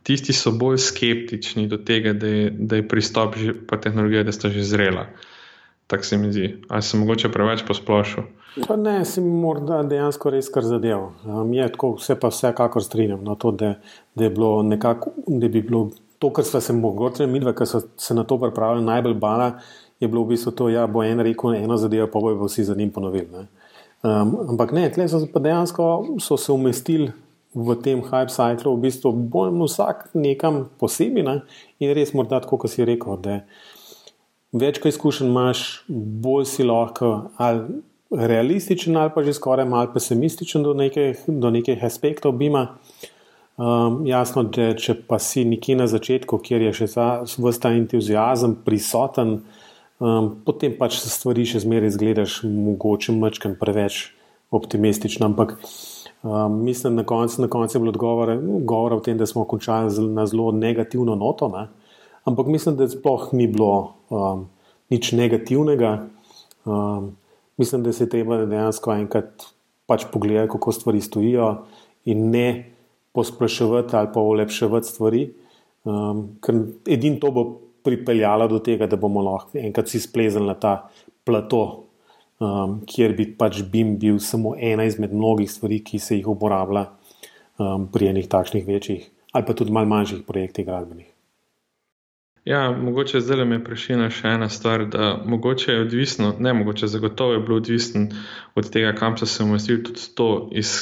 tisti 0.07 0.33
so 0.33 0.53
bolj 0.55 0.79
skeptični 0.87 1.67
do 1.69 1.77
tega, 1.77 2.15
da 2.17 2.31
je, 2.31 2.49
da 2.51 2.79
je 2.79 2.87
pristop 2.87 3.37
že, 3.37 3.53
pa 3.67 3.77
tehnologija, 3.81 4.25
da 4.25 4.33
sta 4.33 4.49
že 4.49 4.65
zrela. 4.65 5.07
Tako 5.87 6.03
se 6.03 6.17
mi 6.17 6.31
zdi. 6.31 6.47
Ali 6.67 6.83
se 6.83 6.97
mogoče 6.97 7.29
preveč 7.31 7.63
posplošil? 7.67 8.25
Pa 8.67 8.75
ne, 8.75 9.05
si 9.05 9.21
morda 9.21 9.83
dejansko 9.87 10.31
res 10.33 10.49
kar 10.51 10.65
zadev. 10.65 11.11
Um, 11.23 11.53
je 11.53 11.67
tako, 11.71 11.93
vse 11.99 12.17
pa 12.19 12.31
vsekakor 12.33 12.83
strinjam. 12.83 13.21
No, 13.23 13.37
to, 13.39 13.53
da, 13.55 13.75
da, 14.15 14.29
nekako, 14.63 15.13
da 15.27 15.47
bi 15.47 15.61
bilo 15.61 15.91
to, 16.19 16.31
kar 16.33 16.45
smo 16.45 16.61
se 16.61 16.73
mogoče 16.73 17.27
mi 17.27 17.39
dva, 17.39 17.53
ki 17.55 17.69
so 17.69 17.83
se 17.97 18.17
na 18.17 18.25
to 18.27 18.39
pripravili, 18.41 18.83
najbolj 18.85 19.13
bala, 19.21 19.51
je 19.99 20.07
bilo 20.07 20.25
v 20.25 20.33
bistvu 20.33 20.51
to, 20.51 20.67
da 20.67 20.81
ja, 20.81 20.87
bo 20.87 21.03
en 21.03 21.21
rekel 21.23 21.55
eno 21.55 21.77
zadevo, 21.77 22.09
pa 22.11 22.19
bojo 22.19 22.49
vsi 22.49 22.63
za 22.63 22.75
njim 22.75 22.91
ponovili. 22.91 23.29
Ne. 23.31 23.47
Um, 24.05 24.35
ampak 24.53 24.71
ne, 24.77 24.85
tle 24.93 25.07
so 25.09 25.23
pa 25.33 25.41
dejansko 25.41 25.85
so 26.21 26.37
se 26.37 26.51
umestili 26.53 27.09
v 27.55 27.75
tem 27.81 28.03
hype 28.05 28.29
cyklu 28.29 28.75
v 28.75 28.83
bistvu 28.85 29.11
bolj 29.33 29.55
vsak 29.57 30.09
nekam 30.13 30.67
posebej 30.77 31.25
ne? 31.25 31.41
in 31.81 31.93
res 31.97 32.13
morda 32.13 32.41
tako, 32.43 32.61
kot 32.61 32.71
si 32.71 32.85
rekel, 32.85 33.17
da 33.17 33.39
več 34.53 34.77
kot 34.77 34.93
izkušen 34.93 35.31
imaš, 35.31 35.83
bolj 35.89 36.45
si 36.45 36.67
lahko 36.67 37.31
ali 37.41 37.81
realističen 38.11 38.97
ali 38.97 39.11
pa 39.15 39.23
že 39.23 39.33
skoraj 39.33 39.65
malo 39.65 39.91
pesimističen 39.93 40.63
do 40.63 40.73
nekih, 40.73 41.25
do 41.27 41.49
nekih 41.49 41.83
aspektov 41.83 42.37
bima. 42.37 42.77
Um, 43.57 44.03
jasno, 44.05 44.43
da 44.43 44.75
če 44.77 44.93
pa 45.09 45.17
si 45.17 45.41
nekje 45.45 45.75
na 45.79 45.87
začetku, 45.89 46.37
kjer 46.45 46.67
je 46.67 46.73
še 46.77 46.87
ta 46.93 47.71
entuzijazem 47.73 48.53
prisoten, 48.61 49.39
um, 49.99 50.29
potem 50.45 50.75
pač 50.77 50.99
se 51.01 51.09
stvari 51.09 51.45
še 51.47 51.63
zmeraj 51.65 51.93
izgledaš, 51.93 52.41
mogoče 52.43 53.15
mačkam 53.17 53.55
preveč 53.59 54.11
optimistično. 54.51 55.27
Ampak 55.27 55.57
um, 56.23 56.63
mislim, 56.63 56.95
da 56.95 57.01
na 57.01 57.07
koncu 57.07 57.47
konc 57.49 57.75
je 57.75 57.79
bilo 57.79 57.93
odgovora, 57.95 58.37
govora 58.41 58.97
o 58.97 59.03
tem, 59.03 59.17
da 59.17 59.25
smo 59.25 59.45
končali 59.45 60.07
na 60.13 60.25
zelo 60.25 60.51
negativno 60.51 61.15
noto. 61.15 61.49
Ne? 61.53 61.67
Ampak 62.25 62.47
mislim, 62.47 62.77
da 62.77 62.87
sploh 62.89 63.29
ni 63.33 63.47
bilo 63.47 63.95
um, 64.09 64.47
nič 64.89 65.11
negativnega. 65.11 66.07
Um, 66.65 67.15
mislim, 67.57 67.83
da 67.83 67.93
se 67.93 68.03
je 68.05 68.09
treba 68.09 68.45
dejansko 68.45 68.93
enkrat 68.93 69.47
pač 69.87 70.05
pogledati, 70.11 70.51
kako 70.51 70.71
stvari 70.71 71.01
stojijo 71.01 71.53
in 72.05 72.29
ne 72.31 72.73
posploševati 73.15 73.95
ali 73.95 74.09
pa 74.13 74.21
ulepševati 74.21 74.87
stvari, 74.87 75.21
um, 75.83 76.37
ker 76.43 76.59
edino 76.85 77.19
to 77.23 77.31
bo 77.31 77.45
pripeljalo 77.87 78.49
do 78.51 78.59
tega, 78.63 78.87
da 78.91 78.99
bomo 78.99 79.23
lahko 79.23 79.57
enkrat 79.63 79.89
si 79.89 80.03
splezali 80.03 80.51
na 80.51 80.57
ta 80.59 80.77
plato, 81.25 81.63
um, 82.43 82.79
kjer 82.87 83.15
bi 83.17 83.31
pač 83.39 83.63
BIM 83.71 83.95
bil 84.01 84.19
samo 84.23 84.55
ena 84.59 84.85
izmed 84.87 85.15
mnogih 85.15 85.49
stvari, 85.51 85.79
ki 85.83 85.99
se 85.99 86.19
jih 86.19 86.27
uporablja 86.35 86.89
um, 87.57 87.87
pri 87.91 88.11
enih 88.13 88.27
takšnih 88.31 88.67
večjih 88.67 89.13
ali 89.37 89.45
pa 89.45 89.53
tudi 89.53 89.71
malo 89.71 89.85
manjših 89.85 90.23
projektih 90.27 90.65
gradbenih. 90.65 91.05
Ja, 92.47 92.71
mogoče 92.71 93.19
zdaj 93.21 93.45
mi 93.45 93.57
je 93.57 93.63
prišla 93.63 94.07
še 94.09 94.29
ena 94.37 94.47
stvar, 94.49 94.85
da 94.87 95.17
mogoče 95.25 95.73
je 95.73 95.81
odvisno, 95.83 96.29
ne 96.39 96.53
mogoče, 96.53 96.87
zagotovo 96.87 97.33
je 97.35 97.41
bilo 97.43 97.57
odvisno 97.59 98.07
od 98.55 98.69
tega, 98.71 98.93
kam 98.95 99.17
so 99.17 99.27
se 99.27 99.43
umestili 99.43 99.83
tudi 99.83 100.05
to, 100.15 100.49
iz 100.51 100.77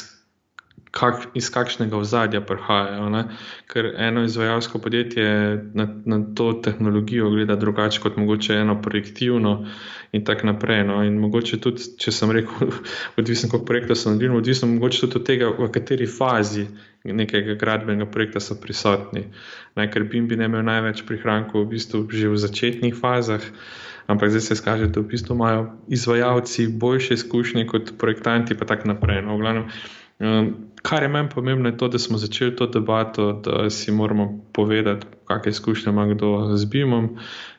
kak, 0.96 1.26
iz 1.36 1.50
kakšnega 1.52 1.98
ozadja 1.98 2.40
prihajajo. 2.40 3.08
Ne? 3.12 3.24
Ker 3.68 3.90
eno 3.96 4.24
izvajalsko 4.24 4.80
podjetje 4.80 5.26
na, 5.74 5.86
na 6.04 6.20
to 6.34 6.52
tehnologijo 6.64 7.30
gleda 7.30 7.56
drugače 7.56 8.00
kot 8.00 8.16
mogoče 8.16 8.54
eno 8.54 8.78
projektivno 8.82 9.66
in 10.12 10.24
tako 10.24 10.46
naprej. 10.46 10.84
No? 10.88 11.02
In 11.04 11.18
mogoče 11.20 11.60
tudi, 11.60 11.90
če 12.00 12.12
sem 12.12 12.32
rekel, 12.32 12.72
odvisno 13.20 13.50
koliko 13.52 13.66
projekta 13.68 13.94
so 13.94 14.10
naredili, 14.10 14.36
odvisno 14.36 14.68
mogoče 14.72 15.00
tudi 15.04 15.20
od 15.20 15.26
tega, 15.26 15.50
v 15.58 15.70
kateri 15.72 16.06
fazi 16.06 16.66
nekega 17.04 17.54
gradbenega 17.60 18.08
projekta 18.10 18.40
so 18.40 18.56
prisotni. 18.60 19.26
Ne? 19.76 19.90
Ker 19.92 20.08
BIM 20.08 20.30
bi 20.30 20.40
ne 20.40 20.48
imel 20.48 20.64
največ 20.66 21.04
prihrankov 21.06 21.66
v 21.66 21.76
bistvu 21.76 22.06
že 22.10 22.32
v 22.32 22.40
začetnih 22.40 22.96
fazah. 22.96 23.44
Ampak 24.06 24.30
zdaj 24.30 24.40
se 24.40 24.54
kaže, 24.64 24.86
da 24.86 25.00
v 25.02 25.10
bistvu 25.10 25.34
imajo 25.34 25.62
izvajalci 25.90 26.68
boljše 26.68 27.14
izkušnje 27.14 27.66
kot 27.66 27.92
projektanti, 27.98 28.54
pa 28.54 28.64
tako 28.64 28.94
naprej. 28.94 29.22
No, 29.26 29.38
glavnem, 29.38 29.66
um, 30.18 30.54
kar 30.86 31.02
je 31.02 31.08
meni 31.08 31.28
pomembno, 31.34 31.68
je 31.68 31.76
to, 31.78 31.88
da 31.88 31.98
smo 31.98 32.18
začeli 32.18 32.56
to 32.56 32.66
debato, 32.66 33.32
da 33.32 33.70
si 33.70 33.92
moramo 33.92 34.44
povedati, 34.52 35.06
kakšne 35.26 35.50
izkušnje 35.50 35.92
ima 35.92 36.06
kdo 36.06 36.56
z 36.56 36.64
BIM-om 36.64 37.08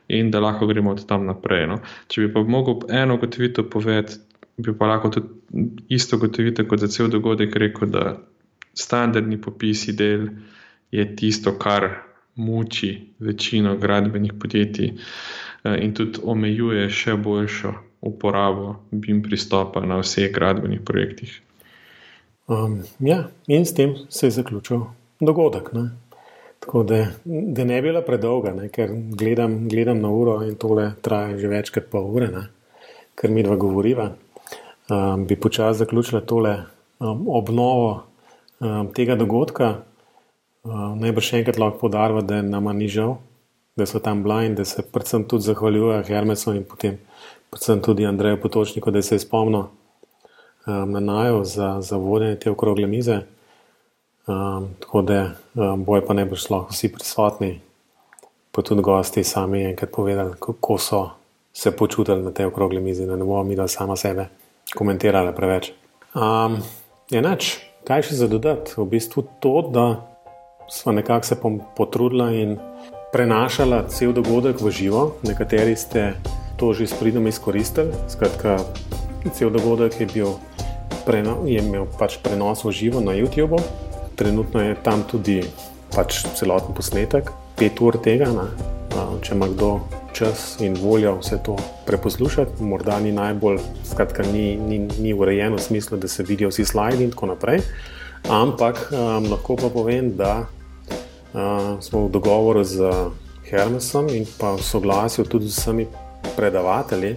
in 0.08 0.30
da 0.30 0.40
lahko 0.40 0.66
gremo 0.66 0.90
od 0.90 1.06
tam 1.06 1.26
naprej. 1.26 1.66
No. 1.66 1.78
Če 2.08 2.24
bi 2.24 2.32
pa 2.32 2.40
mogel 2.40 2.80
eno 2.88 3.18
gotovitev 3.20 3.68
povedati, 3.70 4.16
bi 4.56 4.72
pa 4.78 4.88
lahko 4.88 5.10
tudi 5.12 5.26
isto 5.88 6.16
gotovitev 6.18 6.68
kot 6.68 6.80
za 6.80 6.88
cel 6.88 7.10
dogodek 7.12 7.56
rekel, 7.56 7.90
da 7.92 8.16
standardni 8.74 9.40
popisi 9.40 9.92
del 9.92 10.28
je 10.90 11.04
tisto, 11.16 11.52
kar 11.58 11.88
muči 12.38 12.94
večino 13.18 13.76
gradbenih 13.76 14.32
podjetij 14.40 14.92
eh, 14.94 15.76
in 15.84 15.92
tudi 15.94 16.22
omejuje 16.24 16.88
še 16.90 17.16
boljšo 17.16 17.74
uporabo 18.00 18.76
BIM 18.90 19.22
pristopa 19.22 19.84
na 19.84 19.98
vseh 20.00 20.32
gradbenih 20.32 20.80
projektih. 20.86 21.42
Um, 22.48 22.82
ja, 22.98 23.28
in 23.46 23.66
s 23.66 23.74
tem 23.74 23.94
se 24.08 24.26
je 24.26 24.30
zaključil 24.30 24.80
dogodek. 25.20 25.72
Ne? 25.72 25.90
Tako 26.58 26.82
da, 26.82 27.06
da 27.24 27.64
ne 27.64 27.82
bi 27.82 27.88
bila 27.88 28.00
predolga, 28.02 28.54
ne? 28.56 28.68
ker 28.68 28.90
gledam, 28.92 29.68
gledam 29.68 30.00
na 30.00 30.08
uro 30.08 30.40
in 30.42 30.56
tole 30.56 30.92
traja 31.02 31.36
že 31.38 31.48
več 31.48 31.70
kot 31.74 31.90
pol 31.92 32.08
ure, 32.16 32.30
ne? 32.32 32.46
ker 33.14 33.30
mi 33.30 33.44
dva 33.44 33.56
govoriva. 33.60 34.12
Um, 34.88 35.26
bi 35.28 35.36
počasi 35.36 35.82
zaključila 35.82 36.22
tole 36.24 36.54
um, 37.04 37.26
obnovo 37.28 37.90
um, 38.60 38.88
tega 38.96 39.18
dogodka. 39.20 39.74
Um, 40.64 40.96
najbrž 41.02 41.28
še 41.28 41.42
enkrat 41.42 41.60
lahko 41.60 41.82
podarva, 41.84 42.22
da 42.24 42.40
nam 42.42 42.70
ni 42.78 42.88
žal, 42.88 43.18
da 43.76 43.84
so 43.86 44.00
tam 44.00 44.22
blind, 44.24 44.56
da 44.56 44.64
se 44.64 44.82
predvsem 44.82 45.28
tudi 45.28 45.50
zahvaljujejo 45.50 46.06
Hermesu 46.08 46.56
in 46.56 46.64
potem 46.64 46.96
predvsem 47.52 47.84
tudi 47.84 48.08
Andreju 48.08 48.40
Potočniku, 48.40 48.90
da 48.90 49.04
se 49.04 49.18
je 49.18 49.26
spomnil 49.26 49.68
um, 50.68 50.90
na 50.92 51.00
naju 51.00 51.44
za, 51.44 51.80
za 51.80 51.96
vodenje 51.96 52.36
te 52.36 52.50
okrogle 52.50 52.86
mize. 52.86 53.20
Um, 54.26 54.68
tako 54.80 55.02
da 55.02 55.30
um, 55.54 55.84
bojo 55.84 56.02
pa 56.06 56.14
ne 56.14 56.24
bo 56.24 56.36
šlo 56.36 56.66
vsi 56.70 56.92
prisotni, 56.92 57.60
pa 58.52 58.62
tudi 58.62 58.82
gosti 58.82 59.24
sami 59.24 59.64
enkrat 59.64 59.90
povedali, 59.90 60.34
kako 60.40 60.78
so 60.78 61.10
se 61.52 61.76
počutili 61.76 62.22
na 62.22 62.30
tej 62.30 62.46
okrogli 62.46 62.80
mizi, 62.80 63.06
da 63.06 63.16
ne 63.16 63.24
bomo 63.24 63.42
mi 63.42 63.56
da 63.56 63.68
sama 63.68 63.96
sebe 63.96 64.28
komentirali 64.76 65.34
preveč. 65.34 65.72
Um, 66.14 66.60
enač, 67.10 67.56
kaj 67.88 68.04
še 68.10 68.20
za 68.20 68.28
dodati? 68.28 68.76
V 68.76 68.84
bistvu 68.84 69.24
to, 69.40 69.62
da 69.72 69.86
smo 70.68 70.92
nekako 70.92 71.26
se 71.26 71.36
potrudili 71.76 72.42
in 72.42 72.58
prenašali 73.12 73.88
cel 73.88 74.12
dogodek 74.12 74.60
v 74.60 74.70
živo, 74.70 75.16
nekateri 75.24 75.76
ste 75.76 76.12
to 76.60 76.72
že 76.72 76.86
s 76.86 76.94
pridom 77.00 77.26
izkoristili. 77.26 77.94
Skratka, 78.08 78.58
cel 79.34 79.50
dogodek 79.50 80.00
je 80.00 80.06
bil 80.06 80.34
preno, 81.06 81.42
je 81.46 81.58
imel 81.58 81.86
pač 81.98 82.18
prenos 82.22 82.64
v 82.64 82.72
živo 82.72 83.00
na 83.00 83.16
YouTube. 83.16 83.56
Trenutno 84.16 84.60
je 84.60 84.76
tam 84.82 85.04
tudi 85.08 85.40
pač 85.94 86.24
celoten 86.36 86.74
posnetek, 86.74 87.30
pet 87.56 87.80
ur 87.80 87.96
tega. 88.02 88.28
Ne? 88.34 88.48
Če 89.22 89.36
ima 89.36 89.46
kdo 89.48 89.78
čas 90.12 90.58
in 90.64 90.74
voljo 90.74 91.18
vse 91.20 91.38
to 91.44 91.54
preposlušati, 91.86 92.62
morda 92.62 92.98
ni 93.00 93.12
najbolj, 93.14 93.60
skratka, 93.86 94.26
ni, 94.26 94.56
ni, 94.56 94.80
ni 94.98 95.14
urejeno 95.14 95.56
v 95.56 95.62
smislu, 95.62 95.98
da 95.98 96.08
se 96.08 96.26
vidijo 96.26 96.50
vsi 96.50 96.64
slidi 96.64 97.06
in 97.06 97.14
tako 97.14 97.30
naprej. 97.32 97.62
Ampak 98.28 98.88
um, 98.90 99.30
lahko 99.30 99.56
pa 99.56 99.70
povem, 99.70 100.10
da 100.18 100.44
uh, 100.44 101.78
smo 101.80 102.08
v 102.08 102.12
dogovoru 102.18 102.64
z 102.66 102.90
Hermesom 103.48 104.10
in 104.12 104.26
pa 104.38 104.56
v 104.58 104.64
soglasju 104.66 105.24
tudi 105.24 105.48
z 105.48 105.56
vsemi 105.56 105.86
predavatelji 106.36 107.16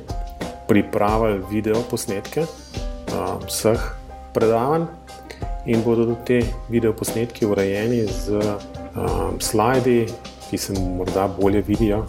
pripravili 0.72 1.44
video 1.52 1.82
posnetke 1.90 2.46
vseh 3.44 3.82
predavanj 4.34 4.86
in 5.66 5.84
bodo 5.84 6.06
tudi 6.06 6.24
te 6.26 6.54
video 6.70 6.94
posnetki 6.94 7.46
urejeni 7.46 8.06
z 8.08 8.40
um, 8.96 9.36
slidi, 9.40 10.08
ki 10.50 10.58
se 10.58 10.74
morda 10.80 11.28
bolje 11.28 11.62
vidijo, 11.68 12.06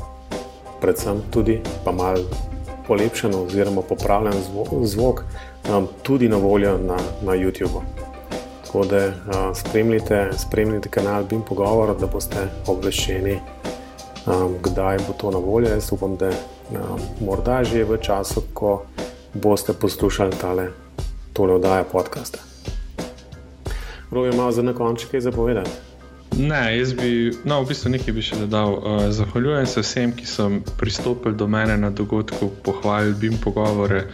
predvsem 0.81 1.23
tudi 1.31 1.59
pa 1.85 1.93
malo 1.93 2.23
polepšen 2.87 3.35
oziroma 3.35 3.83
popravljen 3.83 4.39
zvok, 4.85 5.25
um, 5.71 5.89
tudi 6.03 6.29
na 6.29 6.37
voljo 6.37 6.79
na, 6.79 6.97
na 7.23 7.33
YouTube. 7.33 7.83
Tako 8.65 8.85
da 8.85 9.07
uh, 9.09 9.13
spremljite, 9.55 10.31
spremljite 10.39 10.89
kanal 10.89 11.25
BIM 11.25 11.43
Pogovor, 11.43 11.97
da 12.01 12.07
boste 12.07 12.47
obveščeni, 12.67 13.41
um, 14.27 14.55
kdaj 14.63 15.03
bo 15.07 15.19
to 15.19 15.31
na 15.31 15.39
voljo. 15.39 15.69
Jaz 15.69 15.93
upam, 15.93 16.17
da 16.17 16.31
morda 17.21 17.65
že 17.65 17.85
v 17.85 17.99
času, 17.99 18.43
ko 18.55 18.87
boste 19.35 19.73
poslušali 19.73 20.37
tale 20.37 20.71
tole 21.33 21.55
oddaje 21.55 21.85
podcasta. 21.93 22.39
Rovi 24.11 24.35
ima 24.35 24.53
za 24.53 24.63
na 24.63 24.75
koncu 24.75 25.07
kaj 25.11 25.21
zapovedati. 25.21 25.71
Ne, 26.39 26.79
jaz 26.79 26.93
bi, 26.93 27.33
no, 27.45 27.61
v 27.63 27.69
bistvu 27.69 27.91
nekaj 27.93 28.15
bi 28.17 28.23
še 28.25 28.39
dodal. 28.41 28.77
Uh, 28.77 29.03
zahvaljujem 29.13 29.67
se 29.69 29.83
vsem, 29.85 30.13
ki 30.17 30.27
so 30.29 30.49
pristopili 30.81 31.37
do 31.37 31.49
mene 31.49 31.77
na 31.77 31.91
dogodku, 31.91 32.49
pohvalili 32.65 33.15
bi 33.21 33.29
jim 33.29 33.37
pogovore, 33.41 34.07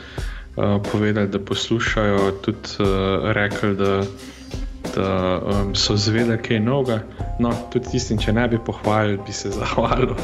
uh, 0.56 0.78
povedali, 0.90 1.30
da 1.30 1.38
poslušajo, 1.38 2.32
tudi 2.42 2.74
uh, 2.82 3.30
rekli, 3.38 3.74
da, 3.78 3.92
da 4.96 5.10
um, 5.38 5.74
so 5.78 5.96
zvedeli 5.96 6.42
kaj 6.42 6.60
novega. 6.60 7.02
No, 7.38 7.54
tudi 7.70 7.94
tistim, 7.94 8.18
če 8.18 8.34
ne 8.34 8.48
bi 8.50 8.58
pohvalili, 8.66 9.20
bi 9.26 9.34
se 9.34 9.54
zahvalil. 9.60 10.16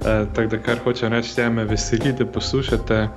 Uh, 0.00 0.26
tako 0.34 0.48
da, 0.50 0.58
kar 0.58 0.78
hočem 0.84 1.12
reči, 1.12 1.32
da 1.36 1.50
me 1.50 1.64
veseli, 1.64 2.12
da 2.12 2.26
poslušate 2.26 3.08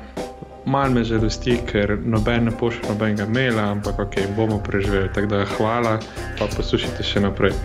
malo 0.68 0.94
me 0.94 1.04
žalosti, 1.04 1.58
ker 1.66 1.98
noben 2.04 2.46
ne 2.46 2.52
pošlje 2.52 2.90
nobenega 2.90 3.26
maila, 3.32 3.70
ampak 3.72 4.00
ok, 4.00 4.18
bomo 4.36 4.60
preživeli. 4.64 5.10
Tako 5.14 5.28
da 5.28 5.46
hvala, 5.58 6.00
pa 6.40 6.48
poslušajte 6.56 7.04
še 7.04 7.24
naprej. 7.24 7.56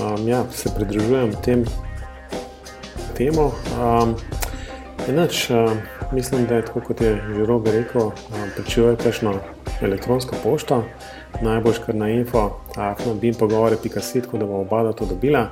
Um, 0.00 0.28
ja, 0.28 0.44
se 0.52 0.72
pridružujem 0.76 1.34
tem 1.44 1.64
temu. 3.16 3.50
Um, 3.76 4.16
enač, 5.08 5.50
um, 5.50 5.78
mislim, 6.12 6.46
da 6.46 6.60
je 6.60 6.66
tako, 6.70 6.80
kot 6.88 7.00
je 7.00 7.14
že 7.16 7.46
robe 7.46 7.72
rekel, 7.72 8.12
um, 8.12 8.48
pričuje 8.56 8.96
kakšno 8.96 9.34
elektronsko 9.82 10.36
pošto, 10.42 10.82
najboljš 11.42 11.82
kar 11.84 11.94
na 11.94 12.08
info, 12.10 12.48
afno, 12.76 13.14
bim 13.14 13.34
pogovore.si, 13.34 14.22
tako 14.22 14.38
da 14.38 14.46
bo 14.46 14.60
oba 14.64 14.92
to 14.92 15.06
dobila. 15.06 15.50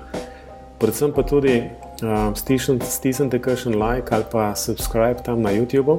Predvsem 0.80 1.12
pa 1.12 1.22
tudi 1.22 1.62
um, 2.04 2.36
stisnite 2.82 3.38
kakšen 3.42 3.74
like 3.74 4.14
ali 4.14 4.24
pa 4.32 4.54
subscribe 4.54 5.22
tam 5.24 5.42
na 5.42 5.52
YouTubu. 5.52 5.98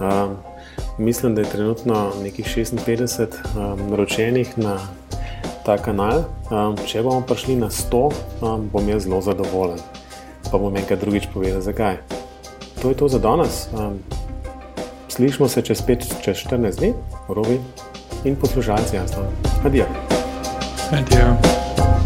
Um, 0.00 0.36
mislim, 0.98 1.34
da 1.34 1.40
je 1.40 1.50
trenutno 1.50 2.12
nekih 2.22 2.46
56 2.56 3.26
um, 3.56 3.90
naročenih 3.90 4.58
na 4.58 4.78
ta 5.64 5.78
kanal. 5.78 6.24
Um, 6.50 6.76
če 6.86 7.02
bomo 7.02 7.24
prišli 7.26 7.56
na 7.56 7.70
100, 7.70 8.02
um, 8.40 8.68
bom 8.72 8.88
jaz 8.88 9.08
zelo 9.08 9.20
zadovoljen. 9.24 9.80
Pa 10.50 10.58
bom 10.58 10.76
enkrat 10.76 11.00
drugič 11.00 11.28
povedal, 11.34 11.60
zakaj. 11.64 11.98
To 12.82 12.92
je 12.92 12.96
to 12.96 13.08
za 13.08 13.18
danes. 13.18 13.66
Um, 13.72 13.98
slišimo 15.08 15.48
se 15.48 15.62
čez 15.62 15.82
5, 15.82 16.20
čez 16.22 16.44
14 16.44 16.78
dni, 16.78 16.92
robi 17.28 17.60
in 18.24 18.36
poslušalci, 18.36 18.96
jasno. 18.96 19.24
Adijo. 19.64 19.86
Adijo. 20.92 22.03